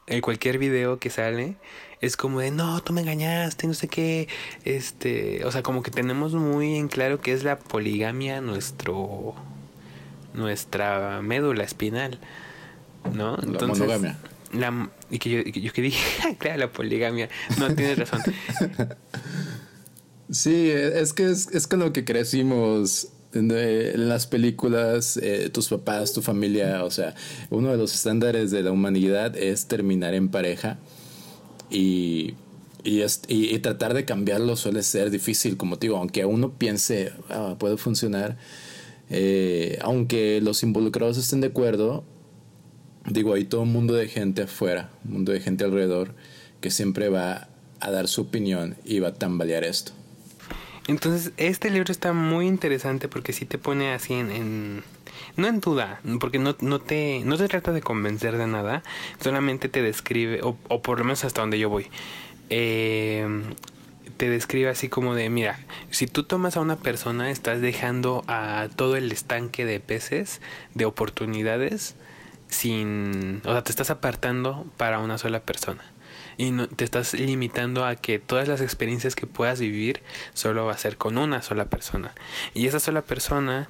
en 0.07 0.21
cualquier 0.21 0.57
video 0.57 0.97
que 0.97 1.11
sale, 1.11 1.55
es 2.01 2.17
como 2.17 2.39
de, 2.39 2.49
no, 2.51 2.81
tú 2.81 2.93
me 2.93 3.01
engañaste, 3.01 3.67
no 3.67 3.73
sé 3.73 3.87
qué, 3.87 4.27
este, 4.65 5.45
o 5.45 5.51
sea, 5.51 5.61
como 5.61 5.83
que 5.83 5.91
tenemos 5.91 6.33
muy 6.33 6.75
en 6.75 6.87
claro 6.87 7.21
que 7.21 7.31
es 7.33 7.43
la 7.43 7.59
poligamia 7.59 8.41
nuestro, 8.41 9.35
nuestra 10.33 11.21
médula 11.21 11.63
espinal, 11.63 12.19
¿no? 13.13 13.37
La 13.37 13.67
monogamia. 13.67 14.17
La, 14.51 14.89
y 15.11 15.19
que 15.19 15.29
yo, 15.29 15.39
y 15.39 15.51
que 15.51 15.61
yo 15.61 15.71
que 15.71 15.81
dije, 15.83 16.35
claro, 16.39 16.57
la 16.57 16.71
poligamia, 16.71 17.29
no, 17.59 17.73
tienes 17.75 17.99
razón. 17.99 18.21
Sí, 20.31 20.69
es 20.69 21.13
que 21.13 21.29
es, 21.29 21.47
es 21.47 21.67
con 21.67 21.79
lo 21.79 21.91
que 21.91 22.05
crecimos 22.05 23.09
en 23.33 24.09
las 24.09 24.27
películas, 24.27 25.17
eh, 25.17 25.49
tus 25.51 25.69
papás, 25.69 26.13
tu 26.13 26.21
familia, 26.21 26.83
o 26.83 26.91
sea, 26.91 27.13
uno 27.49 27.69
de 27.69 27.77
los 27.77 27.93
estándares 27.93 28.51
de 28.51 28.63
la 28.63 28.71
humanidad 28.71 29.37
es 29.37 29.67
terminar 29.67 30.13
en 30.13 30.29
pareja 30.29 30.79
y, 31.69 32.33
y, 32.83 33.03
y, 33.27 33.59
tratar 33.59 33.93
de 33.93 34.05
cambiarlo 34.05 34.55
suele 34.55 34.81
ser 34.83 35.11
difícil, 35.11 35.57
como 35.57 35.77
te 35.77 35.87
digo, 35.87 35.97
aunque 35.97 36.25
uno 36.25 36.57
piense, 36.57 37.11
ah, 37.29 37.55
puede 37.59 37.77
funcionar, 37.77 38.37
eh, 39.09 39.77
aunque 39.81 40.41
los 40.41 40.63
involucrados 40.63 41.17
estén 41.17 41.41
de 41.41 41.47
acuerdo, 41.47 42.03
digo, 43.07 43.33
hay 43.33 43.45
todo 43.45 43.61
un 43.61 43.71
mundo 43.71 43.93
de 43.93 44.07
gente 44.07 44.43
afuera, 44.43 44.91
un 45.05 45.13
mundo 45.13 45.31
de 45.31 45.39
gente 45.39 45.63
alrededor 45.63 46.15
que 46.61 46.71
siempre 46.71 47.09
va 47.09 47.49
a 47.79 47.91
dar 47.91 48.07
su 48.07 48.21
opinión 48.21 48.75
y 48.85 48.99
va 48.99 49.09
a 49.09 49.13
tambalear 49.13 49.63
esto. 49.63 49.98
Entonces, 50.89 51.33
este 51.37 51.69
libro 51.69 51.91
está 51.91 52.13
muy 52.13 52.47
interesante 52.47 53.07
porque 53.07 53.31
sí 53.31 53.45
te 53.45 53.59
pone 53.59 53.93
así 53.93 54.15
en, 54.15 54.83
no 55.37 55.47
en 55.47 55.59
duda, 55.59 56.01
porque 56.19 56.39
no, 56.39 56.55
no, 56.61 56.79
te, 56.81 57.21
no 57.25 57.37
te 57.37 57.47
trata 57.47 57.71
de 57.71 57.81
convencer 57.81 58.37
de 58.37 58.47
nada, 58.47 58.81
solamente 59.21 59.69
te 59.69 59.83
describe, 59.83 60.41
o, 60.41 60.57
o 60.67 60.81
por 60.81 60.97
lo 60.97 61.05
menos 61.05 61.23
hasta 61.25 61.41
donde 61.41 61.59
yo 61.59 61.69
voy, 61.69 61.85
eh, 62.49 63.23
te 64.17 64.31
describe 64.31 64.69
así 64.69 64.89
como 64.89 65.13
de, 65.13 65.29
mira, 65.29 65.59
si 65.91 66.07
tú 66.07 66.23
tomas 66.23 66.57
a 66.57 66.59
una 66.59 66.77
persona, 66.77 67.29
estás 67.29 67.61
dejando 67.61 68.23
a 68.25 68.67
todo 68.75 68.95
el 68.95 69.11
estanque 69.11 69.65
de 69.65 69.79
peces, 69.79 70.41
de 70.73 70.85
oportunidades, 70.85 71.97
sin, 72.47 73.43
o 73.45 73.51
sea, 73.51 73.63
te 73.63 73.69
estás 73.69 73.91
apartando 73.91 74.65
para 74.77 74.97
una 74.97 75.19
sola 75.19 75.41
persona 75.41 75.83
y 76.39 76.51
no, 76.51 76.69
te 76.69 76.85
estás 76.85 77.13
limitando 77.15 77.85
a 77.85 77.97
que 77.97 78.17
todas 78.17 78.47
las 78.47 78.61
experiencias 78.61 79.13
que 79.13 79.27
puedas 79.27 79.59
vivir 79.59 80.01
solo 80.33 80.65
va 80.65 80.71
a 80.71 80.77
ser 80.77 80.95
con 80.95 81.17
una 81.17 81.41
sola 81.41 81.65
persona. 81.65 82.15
Y 82.53 82.65
esa 82.65 82.79
sola 82.79 83.01
persona 83.01 83.67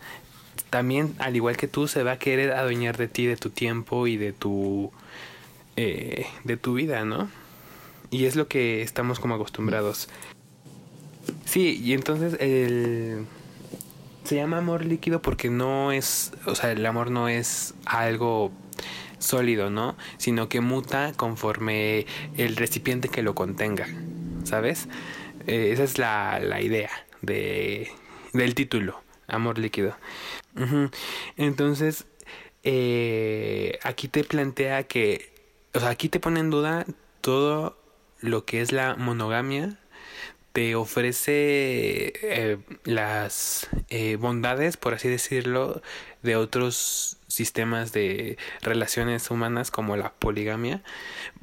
también, 0.69 1.15
al 1.17 1.35
igual 1.35 1.57
que 1.57 1.67
tú, 1.67 1.87
se 1.87 2.03
va 2.03 2.11
a 2.11 2.19
querer 2.19 2.51
adueñar 2.51 2.95
de 2.95 3.07
ti, 3.07 3.25
de 3.25 3.37
tu 3.37 3.49
tiempo 3.49 4.05
y 4.05 4.17
de 4.17 4.33
tu, 4.33 4.91
eh, 5.77 6.27
de 6.43 6.57
tu 6.57 6.75
vida, 6.75 7.05
¿no? 7.05 7.27
Y 8.11 8.25
es 8.25 8.35
lo 8.35 8.47
que 8.47 8.83
estamos 8.83 9.19
como 9.19 9.33
acostumbrados. 9.33 10.07
Sí, 11.45 11.81
y 11.83 11.93
entonces 11.93 12.37
el... 12.39 13.25
Se 14.25 14.35
llama 14.35 14.59
amor 14.59 14.85
líquido 14.85 15.23
porque 15.23 15.49
no 15.49 15.91
es, 15.91 16.33
o 16.45 16.53
sea, 16.53 16.71
el 16.71 16.85
amor 16.85 17.09
no 17.09 17.29
es 17.29 17.73
algo 17.85 18.51
sólido, 19.19 19.69
¿no? 19.69 19.95
Sino 20.17 20.49
que 20.49 20.61
muta 20.61 21.13
conforme 21.15 22.05
el 22.37 22.55
recipiente 22.55 23.09
que 23.09 23.21
lo 23.21 23.35
contenga, 23.35 23.87
¿sabes? 24.43 24.87
Eh, 25.47 25.71
esa 25.71 25.83
es 25.83 25.97
la, 25.97 26.39
la 26.39 26.61
idea 26.61 26.89
de, 27.21 27.91
del 28.33 28.55
título, 28.55 29.01
Amor 29.27 29.59
líquido. 29.59 29.95
Entonces, 31.37 32.05
eh, 32.63 33.79
aquí 33.83 34.07
te 34.07 34.23
plantea 34.23 34.83
que, 34.83 35.31
o 35.73 35.79
sea, 35.79 35.89
aquí 35.89 36.09
te 36.09 36.19
pone 36.19 36.39
en 36.39 36.49
duda 36.49 36.85
todo 37.21 37.77
lo 38.19 38.45
que 38.45 38.61
es 38.61 38.71
la 38.71 38.95
monogamia, 38.95 39.77
te 40.51 40.75
ofrece 40.75 42.11
eh, 42.21 42.57
las 42.83 43.69
bondades, 44.17 44.77
por 44.77 44.95
así 44.95 45.07
decirlo, 45.07 45.81
de 46.23 46.35
otros 46.35 47.18
sistemas 47.29 47.93
de 47.93 48.37
relaciones 48.61 49.31
humanas 49.31 49.71
como 49.71 49.95
la 49.95 50.11
poligamia, 50.11 50.81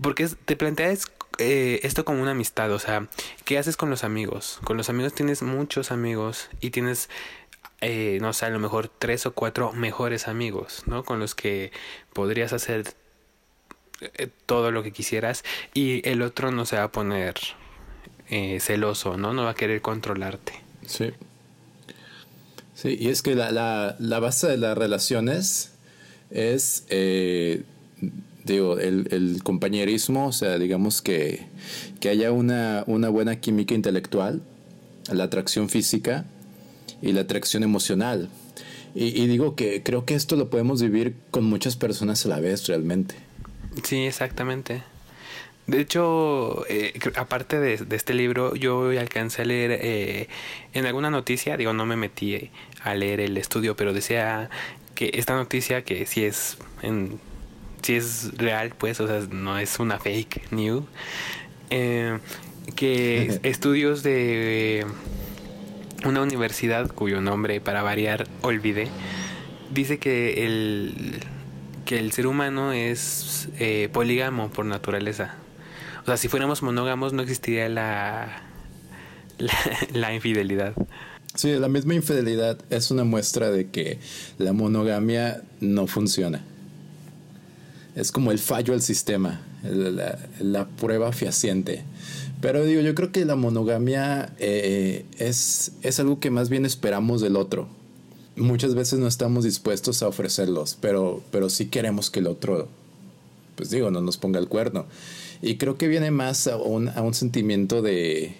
porque 0.00 0.28
te 0.44 0.56
planteas 0.56 1.10
eh, 1.38 1.80
esto 1.84 2.04
como 2.04 2.20
una 2.20 2.32
amistad, 2.32 2.70
o 2.72 2.78
sea, 2.78 3.08
¿qué 3.44 3.56
haces 3.56 3.76
con 3.76 3.88
los 3.88 4.04
amigos? 4.04 4.58
Con 4.64 4.76
los 4.76 4.90
amigos 4.90 5.14
tienes 5.14 5.42
muchos 5.42 5.90
amigos 5.90 6.48
y 6.60 6.70
tienes, 6.70 7.08
eh, 7.80 8.18
no 8.20 8.32
sé, 8.32 8.46
a 8.46 8.50
lo 8.50 8.58
mejor 8.58 8.88
tres 8.88 9.26
o 9.26 9.32
cuatro 9.32 9.72
mejores 9.72 10.28
amigos, 10.28 10.82
¿no? 10.86 11.04
Con 11.04 11.20
los 11.20 11.34
que 11.34 11.72
podrías 12.12 12.52
hacer 12.52 12.94
eh, 14.00 14.28
todo 14.46 14.72
lo 14.72 14.82
que 14.82 14.92
quisieras 14.92 15.44
y 15.72 16.06
el 16.08 16.22
otro 16.22 16.50
no 16.50 16.66
se 16.66 16.76
va 16.76 16.84
a 16.84 16.92
poner 16.92 17.34
celoso, 18.58 19.16
¿no? 19.16 19.32
No 19.32 19.44
va 19.44 19.50
a 19.50 19.54
querer 19.54 19.80
controlarte. 19.82 20.52
Sí. 20.84 21.12
Sí, 22.74 22.96
y 22.98 23.08
es 23.08 23.22
que 23.22 23.36
la, 23.36 23.94
la 24.00 24.18
base 24.18 24.48
de 24.48 24.56
las 24.56 24.76
relaciones 24.76 25.75
es, 26.30 26.84
eh, 26.88 27.62
digo, 28.44 28.78
el, 28.78 29.08
el, 29.10 29.42
compañerismo, 29.42 30.26
o 30.26 30.32
sea, 30.32 30.58
digamos 30.58 31.02
que, 31.02 31.46
que 32.00 32.08
haya 32.08 32.32
una, 32.32 32.84
una 32.86 33.08
buena 33.08 33.36
química 33.36 33.74
intelectual, 33.74 34.42
la 35.10 35.24
atracción 35.24 35.68
física 35.68 36.24
y 37.02 37.12
la 37.12 37.22
atracción 37.22 37.62
emocional. 37.62 38.28
Y, 38.98 39.26
digo 39.26 39.56
que 39.56 39.82
creo 39.82 40.06
que 40.06 40.14
esto 40.14 40.36
lo 40.36 40.48
podemos 40.48 40.80
vivir 40.80 41.16
con 41.30 41.44
muchas 41.44 41.76
personas 41.76 42.24
a 42.24 42.30
la 42.30 42.40
vez 42.40 42.66
realmente. 42.66 43.14
Sí, 43.84 44.06
exactamente. 44.06 44.84
De 45.66 45.80
hecho, 45.82 46.64
eh, 46.70 46.98
aparte 47.16 47.60
de, 47.60 47.76
de, 47.76 47.94
este 47.94 48.14
libro, 48.14 48.54
yo 48.54 48.88
alcancé 48.98 49.42
a 49.42 49.44
leer 49.44 49.72
eh, 49.82 50.28
en 50.72 50.86
alguna 50.86 51.10
noticia, 51.10 51.58
digo, 51.58 51.74
no 51.74 51.84
me 51.84 51.96
metí 51.96 52.50
a 52.82 52.94
leer 52.94 53.20
el 53.20 53.36
estudio, 53.36 53.76
pero 53.76 53.92
decía 53.92 54.48
que 54.96 55.12
esta 55.14 55.36
noticia 55.36 55.82
que 55.82 56.06
si 56.06 56.24
es 56.24 56.58
en 56.82 57.20
si 57.82 57.94
es 57.94 58.36
real, 58.36 58.72
pues, 58.76 58.98
o 58.98 59.06
sea, 59.06 59.20
no 59.30 59.56
es 59.58 59.78
una 59.78 60.00
fake 60.00 60.50
news, 60.50 60.82
eh, 61.70 62.18
que 62.74 63.38
estudios 63.44 64.02
de 64.02 64.84
una 66.04 66.20
universidad 66.20 66.90
cuyo 66.90 67.20
nombre 67.20 67.60
para 67.60 67.82
variar 67.82 68.26
olvidé, 68.42 68.88
dice 69.70 69.98
que 69.98 70.44
el, 70.44 71.20
que 71.84 71.98
el 71.98 72.10
ser 72.10 72.26
humano 72.26 72.72
es 72.72 73.48
eh, 73.60 73.88
polígamo 73.92 74.50
por 74.50 74.66
naturaleza. 74.66 75.36
O 76.02 76.06
sea, 76.06 76.16
si 76.16 76.28
fuéramos 76.28 76.62
monógamos 76.62 77.12
no 77.12 77.22
existiría 77.22 77.68
la, 77.68 78.42
la, 79.92 80.14
infidelidad. 80.14 80.74
Sí, 81.36 81.52
la 81.52 81.68
misma 81.68 81.94
infidelidad 81.94 82.58
es 82.70 82.90
una 82.90 83.04
muestra 83.04 83.50
de 83.50 83.68
que 83.68 83.98
la 84.38 84.54
monogamia 84.54 85.42
no 85.60 85.86
funciona. 85.86 86.42
Es 87.94 88.10
como 88.10 88.32
el 88.32 88.38
fallo 88.38 88.72
al 88.72 88.80
sistema, 88.80 89.42
la, 89.62 90.68
prueba 90.78 91.12
fehaciente. 91.12 91.84
Pero 92.40 92.64
digo, 92.64 92.80
yo 92.80 92.94
creo 92.94 93.12
que 93.12 93.24
la 93.26 93.36
monogamia 93.36 94.32
eh, 94.38 95.04
es, 95.18 95.72
es 95.82 96.00
algo 96.00 96.20
que 96.20 96.30
más 96.30 96.48
bien 96.48 96.64
esperamos 96.64 97.20
del 97.20 97.36
otro. 97.36 97.68
Muchas 98.36 98.74
veces 98.74 98.98
no 98.98 99.06
estamos 99.06 99.44
dispuestos 99.44 100.02
a 100.02 100.08
ofrecerlos, 100.08 100.76
pero, 100.80 101.22
pero 101.30 101.50
sí 101.50 101.66
queremos 101.66 102.10
que 102.10 102.20
el 102.20 102.26
otro, 102.26 102.68
pues 103.56 103.70
digo, 103.70 103.90
no 103.90 104.00
nos 104.00 104.16
ponga 104.16 104.38
el 104.38 104.48
cuerno. 104.48 104.86
Y 105.42 105.56
creo 105.56 105.76
que 105.76 105.88
viene 105.88 106.10
más 106.10 106.46
a 106.46 106.56
un, 106.56 106.88
a 106.90 107.02
un 107.02 107.14
sentimiento 107.14 107.80
de, 107.82 108.34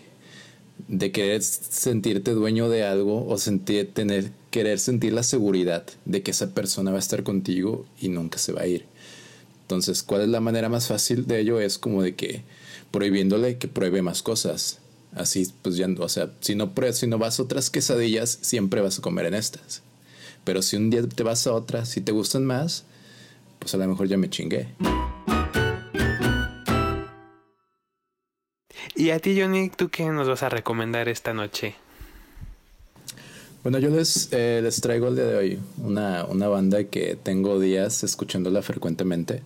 de 0.88 1.10
querer 1.12 1.42
sentirte 1.42 2.32
dueño 2.32 2.68
de 2.68 2.84
algo 2.84 3.26
o 3.26 3.38
sentir, 3.38 3.92
tener, 3.92 4.30
querer 4.50 4.78
sentir 4.78 5.12
la 5.12 5.22
seguridad 5.22 5.84
de 6.04 6.22
que 6.22 6.30
esa 6.30 6.54
persona 6.54 6.90
va 6.90 6.98
a 6.98 7.00
estar 7.00 7.22
contigo 7.22 7.84
y 8.00 8.08
nunca 8.08 8.38
se 8.38 8.52
va 8.52 8.62
a 8.62 8.66
ir. 8.66 8.84
Entonces, 9.62 10.02
¿cuál 10.04 10.22
es 10.22 10.28
la 10.28 10.40
manera 10.40 10.68
más 10.68 10.86
fácil 10.86 11.26
de 11.26 11.40
ello? 11.40 11.60
Es 11.60 11.76
como 11.78 12.02
de 12.02 12.14
que 12.14 12.42
prohibiéndole 12.92 13.58
que 13.58 13.66
pruebe 13.66 14.00
más 14.00 14.22
cosas. 14.22 14.78
Así, 15.12 15.50
pues 15.62 15.76
ya, 15.76 15.88
o 15.98 16.08
sea, 16.08 16.30
si 16.40 16.54
no, 16.54 16.72
si 16.92 17.06
no 17.06 17.18
vas 17.18 17.40
a 17.40 17.42
otras 17.42 17.70
quesadillas, 17.70 18.38
siempre 18.42 18.80
vas 18.80 18.98
a 18.98 19.02
comer 19.02 19.26
en 19.26 19.34
estas. 19.34 19.82
Pero 20.44 20.62
si 20.62 20.76
un 20.76 20.90
día 20.90 21.02
te 21.02 21.22
vas 21.24 21.46
a 21.48 21.52
otras, 21.52 21.88
si 21.88 22.00
te 22.00 22.12
gustan 22.12 22.44
más, 22.44 22.84
pues 23.58 23.74
a 23.74 23.78
lo 23.78 23.88
mejor 23.88 24.06
ya 24.06 24.16
me 24.16 24.30
chingué. 24.30 24.68
Y 28.98 29.10
a 29.10 29.18
ti, 29.18 29.38
Johnny, 29.38 29.68
¿tú 29.68 29.90
qué 29.90 30.06
nos 30.06 30.26
vas 30.26 30.42
a 30.42 30.48
recomendar 30.48 31.06
esta 31.10 31.34
noche? 31.34 31.74
Bueno, 33.62 33.78
yo 33.78 33.90
les, 33.90 34.30
eh, 34.32 34.60
les 34.62 34.80
traigo 34.80 35.08
el 35.08 35.16
día 35.16 35.26
de 35.26 35.36
hoy 35.36 35.58
una, 35.84 36.24
una 36.24 36.48
banda 36.48 36.84
que 36.84 37.18
tengo 37.22 37.60
días 37.60 38.04
escuchándola 38.04 38.62
frecuentemente. 38.62 39.42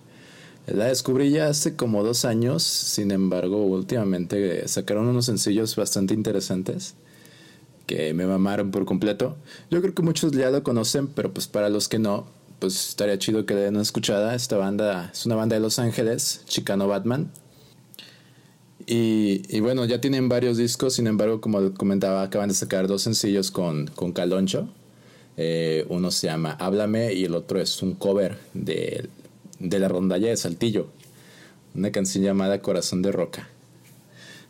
La 0.69 0.85
descubrí 0.85 1.31
ya 1.31 1.49
hace 1.49 1.75
como 1.75 2.05
dos 2.05 2.25
años, 2.25 2.63
sin 2.63 3.11
embargo, 3.11 3.65
últimamente 3.65 4.69
sacaron 4.69 5.09
unos 5.09 5.27
sencillos 5.27 5.75
bastante 5.75 6.15
interesantes 6.15 6.95
que 7.87 8.15
me 8.15 8.27
mamaron 8.27 8.71
por 8.71 8.85
completo. 8.85 9.37
Yo 9.69 9.81
creo 9.81 9.95
que 9.95 10.03
muchos 10.03 10.31
ya 10.31 10.51
lo 10.51 10.63
conocen, 10.63 11.09
pero 11.09 11.33
pues 11.33 11.49
para 11.49 11.71
los 11.71 11.89
que 11.89 11.99
no, 11.99 12.29
pues 12.61 12.91
estaría 12.91 13.19
chido 13.19 13.47
que 13.47 13.55
le 13.55 13.63
den 13.63 13.75
una 13.75 13.83
escuchada. 13.83 14.37
Esta 14.37 14.57
banda 14.59 15.11
es 15.13 15.27
una 15.27 15.35
banda 15.35 15.57
de 15.57 15.61
Los 15.61 15.81
Ángeles, 15.81 16.45
Chicano 16.47 16.87
Batman. 16.87 17.33
Y, 18.87 19.61
bueno, 19.61 19.85
ya 19.85 20.01
tienen 20.01 20.29
varios 20.29 20.57
discos, 20.57 20.95
sin 20.95 21.07
embargo, 21.07 21.41
como 21.41 21.75
comentaba, 21.75 22.23
acaban 22.23 22.49
de 22.49 22.55
sacar 22.55 22.89
dos 22.89 23.03
sencillos 23.03 23.51
con, 23.51 23.87
con 23.89 24.13
Caloncho. 24.13 24.69
Eh, 25.37 25.87
uno 25.89 26.11
se 26.11 26.27
llama 26.27 26.53
Háblame 26.59 27.13
y 27.13 27.25
el 27.25 27.35
otro 27.35 27.61
es 27.61 27.83
un 27.83 27.95
cover 27.95 28.37
de 28.53 29.09
de 29.61 29.79
la 29.79 29.89
rondalla 29.89 30.29
de 30.29 30.37
Saltillo, 30.37 30.89
una 31.75 31.93
canción 31.93 32.25
llamada 32.25 32.61
Corazón 32.61 33.03
de 33.03 33.13
Roca. 33.13 33.49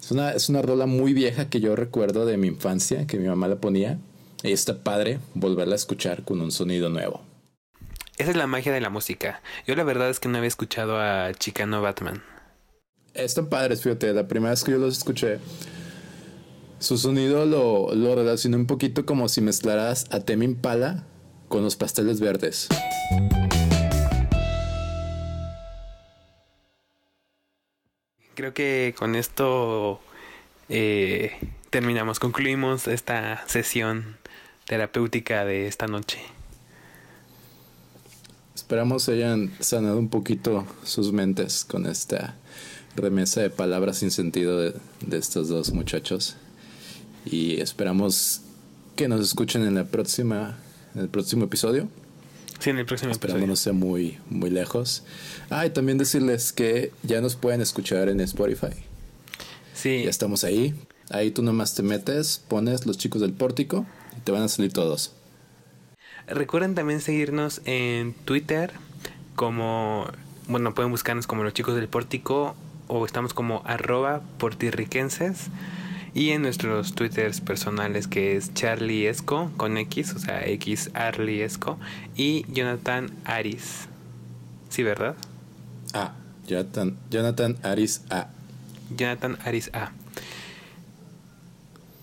Es 0.01 0.11
una, 0.11 0.31
es 0.31 0.49
una 0.49 0.62
rola 0.62 0.87
muy 0.87 1.12
vieja 1.12 1.51
que 1.51 1.61
yo 1.61 1.77
recuerdo 1.77 2.25
de 2.25 2.38
mi 2.38 2.47
infancia, 2.47 3.07
que 3.07 3.19
mi 3.19 3.29
mamá 3.29 3.49
la 3.49 3.57
ponía, 3.57 3.99
y 4.43 4.53
está 4.53 4.83
padre 4.83 5.19
volverla 5.35 5.75
a 5.75 5.77
escuchar 5.77 6.25
con 6.25 6.40
un 6.40 6.51
sonido 6.51 6.88
nuevo. 6.88 7.21
Esa 8.16 8.31
es 8.31 8.37
la 8.37 8.47
magia 8.47 8.73
de 8.73 8.81
la 8.81 8.88
música. 8.88 9.43
Yo 9.66 9.75
la 9.75 9.85
verdad 9.85 10.09
es 10.09 10.21
que 10.21 10.29
no 10.29 10.38
había 10.38 10.49
escuchado 10.49 10.99
a 10.99 11.33
Chicano 11.35 11.83
Batman. 11.83 12.23
Están 13.14 13.49
padres, 13.49 13.83
fíjate, 13.83 14.12
la 14.12 14.29
primera 14.29 14.51
vez 14.51 14.64
que 14.64 14.73
yo 14.73 14.79
los 14.79 14.99
escuché, 14.99 15.38
su 16.79 16.96
sonido 16.96 17.44
lo, 17.44 17.94
lo 17.94 18.14
relacioné 18.14 18.57
un 18.57 18.66
poquito 18.66 19.05
como 19.05 19.29
si 19.29 19.40
mezclaras 19.40 20.07
a 20.11 20.20
Temi 20.20 20.44
Impala 20.44 21.05
con 21.49 21.62
los 21.62 21.77
pasteles 21.77 22.20
verdes. 22.20 22.68
creo 28.40 28.55
que 28.55 28.94
con 28.99 29.16
esto 29.16 30.01
eh, 30.70 31.33
terminamos, 31.68 32.18
concluimos 32.18 32.88
esta 32.88 33.46
sesión 33.46 34.16
terapéutica 34.64 35.44
de 35.44 35.66
esta 35.66 35.87
noche. 35.87 36.18
Esperamos 38.55 39.11
hayan 39.11 39.53
sanado 39.61 39.99
un 39.99 40.09
poquito 40.09 40.64
sus 40.85 41.12
mentes 41.12 41.66
con 41.66 41.85
esta 41.85 42.35
remesa 42.96 43.40
de 43.40 43.50
palabras 43.50 43.98
sin 43.98 44.11
sentido 44.11 44.59
de, 44.59 44.74
de 45.07 45.18
estos 45.18 45.48
dos 45.48 45.72
muchachos. 45.72 46.37
Y 47.24 47.61
esperamos 47.61 48.42
que 48.96 49.09
nos 49.09 49.20
escuchen 49.20 49.66
en 49.66 49.74
la 49.74 49.85
próxima, 49.85 50.59
en 50.94 51.03
el 51.03 51.09
próximo 51.09 51.44
episodio. 51.44 51.88
Sí, 52.59 52.68
en 52.68 52.79
el 52.79 52.85
próximo 52.85 53.11
Esperando 53.11 53.46
no 53.46 53.57
sea 53.57 53.72
muy, 53.72 54.18
muy 54.29 54.50
lejos. 54.50 55.03
Ah, 55.48 55.64
y 55.64 55.70
también 55.70 55.96
decirles 55.96 56.53
que 56.53 56.92
ya 57.03 57.22
nos 57.22 57.35
pueden 57.37 57.62
escuchar 57.62 58.11
en 58.11 58.20
Spotify. 58.20 58.74
Sí. 59.72 60.03
Ya 60.05 60.11
estamos 60.11 60.44
ahí. 60.44 60.74
Ahí 61.09 61.31
tú 61.31 61.42
nomás 61.42 61.74
te 61.74 61.83
metes, 61.83 62.44
pones 62.46 62.85
los 62.87 62.98
chicos 62.98 63.22
del 63.22 63.33
pórtico 63.33 63.87
y 64.16 64.20
te 64.20 64.31
van 64.31 64.42
a 64.42 64.48
salir 64.48 64.72
todos. 64.72 65.14
Recuerden 66.26 66.74
también 66.74 67.00
seguirnos 67.00 67.62
en 67.64 68.12
Twitter 68.12 68.72
como, 69.35 70.07
bueno, 70.46 70.74
pueden 70.74 70.92
buscarnos 70.92 71.26
como 71.26 71.42
los 71.42 71.55
chicos 71.55 71.74
del 71.74 71.88
pórtico 71.88 72.55
o 72.90 73.07
estamos 73.07 73.33
como 73.33 73.62
arroba 73.64 74.20
portirriquenses. 74.38 75.46
Y 76.12 76.31
en 76.31 76.42
nuestros 76.42 76.94
twitters 76.94 77.40
personales 77.40 78.09
que 78.09 78.37
es 78.37 78.53
Charlie 78.53 79.07
Esco 79.07 79.53
con 79.57 79.76
X, 79.79 80.12
o 80.14 80.18
sea, 80.18 80.44
X 80.44 80.90
Arlie 80.92 81.44
Esco 81.44 81.79
y 82.16 82.44
Jonathan 82.53 83.12
Aris. 83.24 83.87
¿Sí, 84.70 84.83
verdad? 84.83 85.14
Ah, 85.94 86.14
Jonathan, 86.48 86.98
Jonathan 87.11 87.57
Aris 87.62 88.03
A. 88.11 88.26
Jonathan 88.96 89.38
Aris 89.44 89.70
A. 89.72 89.92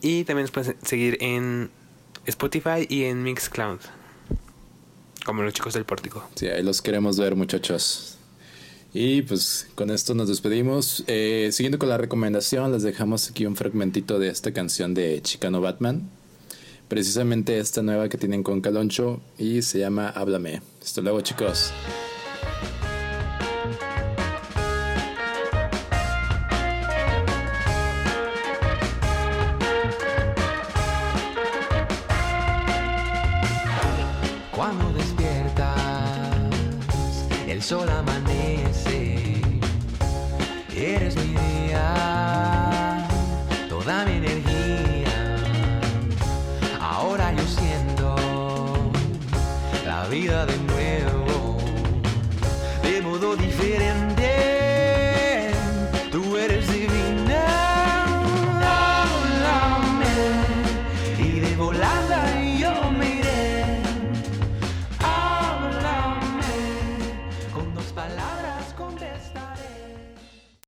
Y 0.01 0.23
también 0.23 0.43
nos 0.43 0.51
pueden 0.51 0.77
seguir 0.83 1.17
en 1.19 1.69
Spotify 2.25 2.87
y 2.87 3.03
en 3.03 3.23
Mixcloud. 3.23 3.79
Como 5.25 5.43
los 5.43 5.53
chicos 5.53 5.73
del 5.73 5.83
pórtico. 5.83 6.25
Sí, 6.35 6.47
ahí 6.47 6.63
los 6.63 6.81
queremos 6.81 7.19
ver, 7.19 7.35
muchachos. 7.35 8.16
Y 8.99 9.21
pues 9.21 9.67
con 9.75 9.91
esto 9.91 10.15
nos 10.15 10.27
despedimos. 10.27 11.03
Eh, 11.05 11.49
siguiendo 11.51 11.77
con 11.77 11.87
la 11.87 11.99
recomendación, 11.99 12.71
les 12.71 12.81
dejamos 12.81 13.29
aquí 13.29 13.45
un 13.45 13.55
fragmentito 13.55 14.17
de 14.17 14.29
esta 14.29 14.53
canción 14.53 14.95
de 14.95 15.21
Chicano 15.21 15.61
Batman. 15.61 16.09
Precisamente 16.87 17.59
esta 17.59 17.83
nueva 17.83 18.09
que 18.09 18.17
tienen 18.17 18.41
con 18.41 18.59
Caloncho 18.59 19.21
y 19.37 19.61
se 19.61 19.77
llama 19.77 20.09
Háblame. 20.09 20.63
Hasta 20.81 21.01
luego 21.01 21.21
chicos. 21.21 21.71
Cuando 34.55 34.91
despiertas, 34.93 35.77
el 37.47 37.61
sol 37.61 37.87
amanece. 37.89 38.26